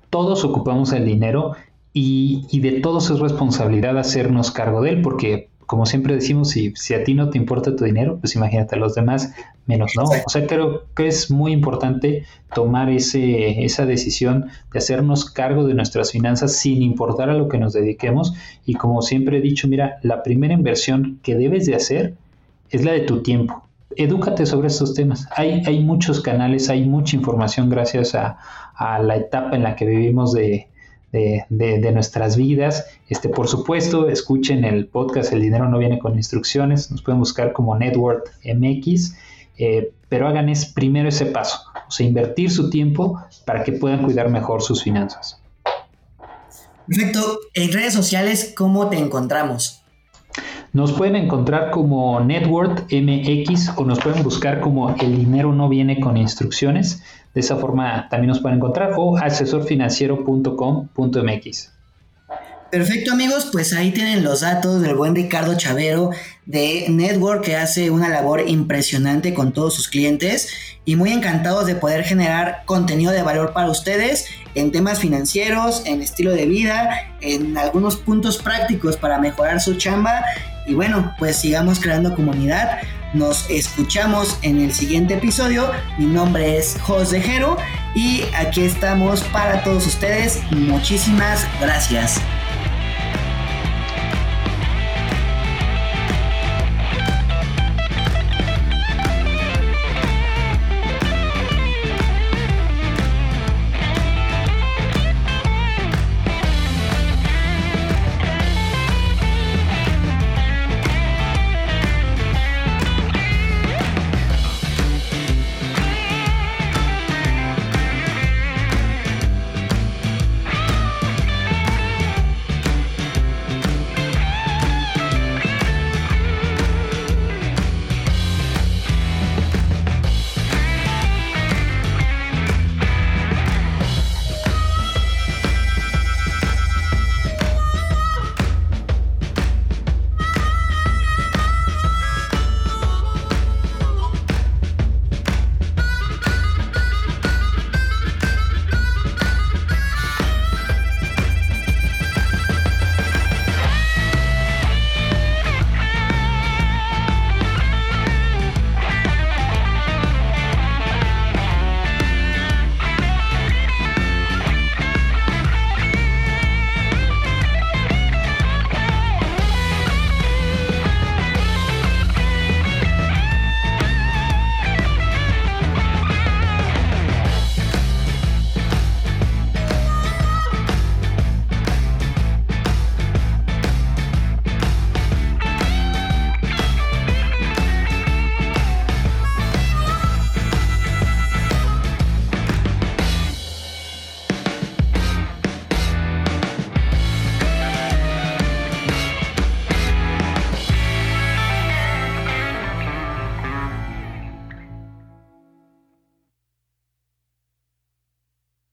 todos 0.09 0.43
ocupamos 0.43 0.93
el 0.93 1.05
dinero 1.05 1.53
y, 1.93 2.45
y 2.51 2.59
de 2.59 2.79
todos 2.81 3.09
es 3.09 3.19
responsabilidad 3.19 3.97
hacernos 3.97 4.51
cargo 4.51 4.81
de 4.81 4.89
él, 4.91 5.01
porque 5.01 5.49
como 5.65 5.85
siempre 5.85 6.13
decimos, 6.13 6.49
si, 6.49 6.73
si 6.75 6.93
a 6.93 7.03
ti 7.03 7.13
no 7.13 7.29
te 7.29 7.37
importa 7.37 7.75
tu 7.75 7.85
dinero, 7.85 8.19
pues 8.19 8.35
imagínate 8.35 8.75
a 8.75 8.79
los 8.79 8.93
demás 8.93 9.33
menos, 9.65 9.93
¿no? 9.95 10.03
O 10.03 10.29
sea, 10.29 10.45
creo 10.45 10.83
que 10.95 11.07
es 11.07 11.31
muy 11.31 11.51
importante 11.51 12.23
tomar 12.53 12.89
ese, 12.89 13.63
esa 13.65 13.85
decisión 13.85 14.49
de 14.71 14.79
hacernos 14.79 15.25
cargo 15.25 15.65
de 15.65 15.73
nuestras 15.73 16.11
finanzas 16.11 16.55
sin 16.55 16.83
importar 16.83 17.29
a 17.29 17.33
lo 17.33 17.47
que 17.49 17.57
nos 17.57 17.73
dediquemos. 17.73 18.33
Y 18.65 18.75
como 18.75 19.01
siempre 19.01 19.37
he 19.37 19.41
dicho, 19.41 19.67
mira, 19.67 19.97
la 20.03 20.21
primera 20.21 20.53
inversión 20.53 21.19
que 21.23 21.35
debes 21.35 21.65
de 21.65 21.75
hacer 21.75 22.13
es 22.69 22.85
la 22.85 22.91
de 22.91 23.01
tu 23.01 23.23
tiempo. 23.23 23.64
Edúcate 23.97 24.45
sobre 24.45 24.67
estos 24.67 24.93
temas. 24.93 25.27
Hay, 25.35 25.63
hay 25.65 25.83
muchos 25.83 26.21
canales, 26.21 26.69
hay 26.69 26.85
mucha 26.85 27.15
información 27.15 27.69
gracias 27.69 28.15
a, 28.15 28.37
la 28.99 29.15
etapa 29.15 29.55
en 29.55 29.63
la 29.63 29.75
que 29.75 29.85
vivimos 29.85 30.33
de, 30.33 30.67
de, 31.11 31.91
nuestras 31.93 32.35
vidas. 32.35 32.85
Este, 33.07 33.29
por 33.29 33.47
supuesto, 33.47 34.09
escuchen 34.09 34.65
el 34.65 34.87
podcast 34.87 35.31
El 35.31 35.41
dinero 35.41 35.69
no 35.69 35.77
viene 35.77 35.99
con 35.99 36.15
instrucciones. 36.15 36.91
Nos 36.91 37.01
pueden 37.01 37.19
buscar 37.19 37.53
como 37.53 37.77
Network 37.77 38.31
MX. 38.43 39.15
Eh, 39.57 39.93
pero 40.09 40.27
hagan 40.27 40.49
es 40.49 40.65
primero 40.65 41.09
ese 41.09 41.25
paso, 41.25 41.61
o 41.87 41.91
sea, 41.91 42.05
invertir 42.05 42.51
su 42.51 42.69
tiempo 42.69 43.21
para 43.45 43.63
que 43.63 43.71
puedan 43.71 44.03
cuidar 44.03 44.29
mejor 44.29 44.61
sus 44.61 44.83
finanzas. 44.83 45.41
Perfecto. 46.87 47.39
En 47.53 47.71
redes 47.71 47.93
sociales, 47.93 48.53
¿cómo 48.55 48.89
te 48.89 48.97
encontramos? 48.97 49.84
Nos 50.75 50.91
pueden 50.91 51.15
encontrar 51.15 51.71
como 51.71 52.19
Network 52.19 52.87
MX 52.91 53.77
o 53.77 53.85
nos 53.85 53.99
pueden 53.99 54.21
buscar 54.23 54.59
como 54.59 54.93
El 54.95 55.15
dinero 55.15 55.53
no 55.53 55.69
viene 55.69 56.01
con 56.01 56.17
instrucciones. 56.17 57.01
De 57.33 57.39
esa 57.39 57.55
forma 57.55 58.09
también 58.09 58.27
nos 58.27 58.41
pueden 58.41 58.57
encontrar 58.57 58.91
o 58.97 59.15
asesorfinanciero.com.mx. 59.15 61.74
Perfecto 62.71 63.13
amigos, 63.13 63.49
pues 63.51 63.73
ahí 63.73 63.91
tienen 63.91 64.23
los 64.23 64.41
datos 64.41 64.81
del 64.81 64.95
buen 64.95 65.15
Ricardo 65.15 65.55
Chavero 65.55 66.09
de 66.45 66.87
Network 66.89 67.43
que 67.43 67.55
hace 67.55 67.89
una 67.89 68.09
labor 68.09 68.43
impresionante 68.47 69.33
con 69.33 69.53
todos 69.53 69.75
sus 69.75 69.87
clientes 69.87 70.49
y 70.83 70.95
muy 70.95 71.11
encantados 71.11 71.67
de 71.67 71.75
poder 71.75 72.03
generar 72.03 72.63
contenido 72.65 73.11
de 73.11 73.21
valor 73.21 73.53
para 73.53 73.69
ustedes 73.69 74.25
en 74.55 74.71
temas 74.71 74.99
financieros, 74.99 75.83
en 75.85 76.01
estilo 76.01 76.31
de 76.31 76.47
vida, 76.47 77.15
en 77.21 77.57
algunos 77.57 77.97
puntos 77.97 78.39
prácticos 78.39 78.97
para 78.97 79.19
mejorar 79.19 79.61
su 79.61 79.75
chamba 79.75 80.23
y 80.67 80.73
bueno, 80.73 81.13
pues 81.19 81.37
sigamos 81.37 81.79
creando 81.79 82.15
comunidad. 82.15 82.79
Nos 83.13 83.49
escuchamos 83.49 84.37
en 84.41 84.59
el 84.59 84.73
siguiente 84.73 85.13
episodio. 85.13 85.71
Mi 85.97 86.07
nombre 86.07 86.57
es 86.57 86.77
José 86.81 87.21
Jero 87.21 87.57
y 87.93 88.23
aquí 88.35 88.63
estamos 88.63 89.21
para 89.31 89.63
todos 89.63 89.85
ustedes. 89.85 90.41
Muchísimas 90.51 91.45
gracias. 91.61 92.19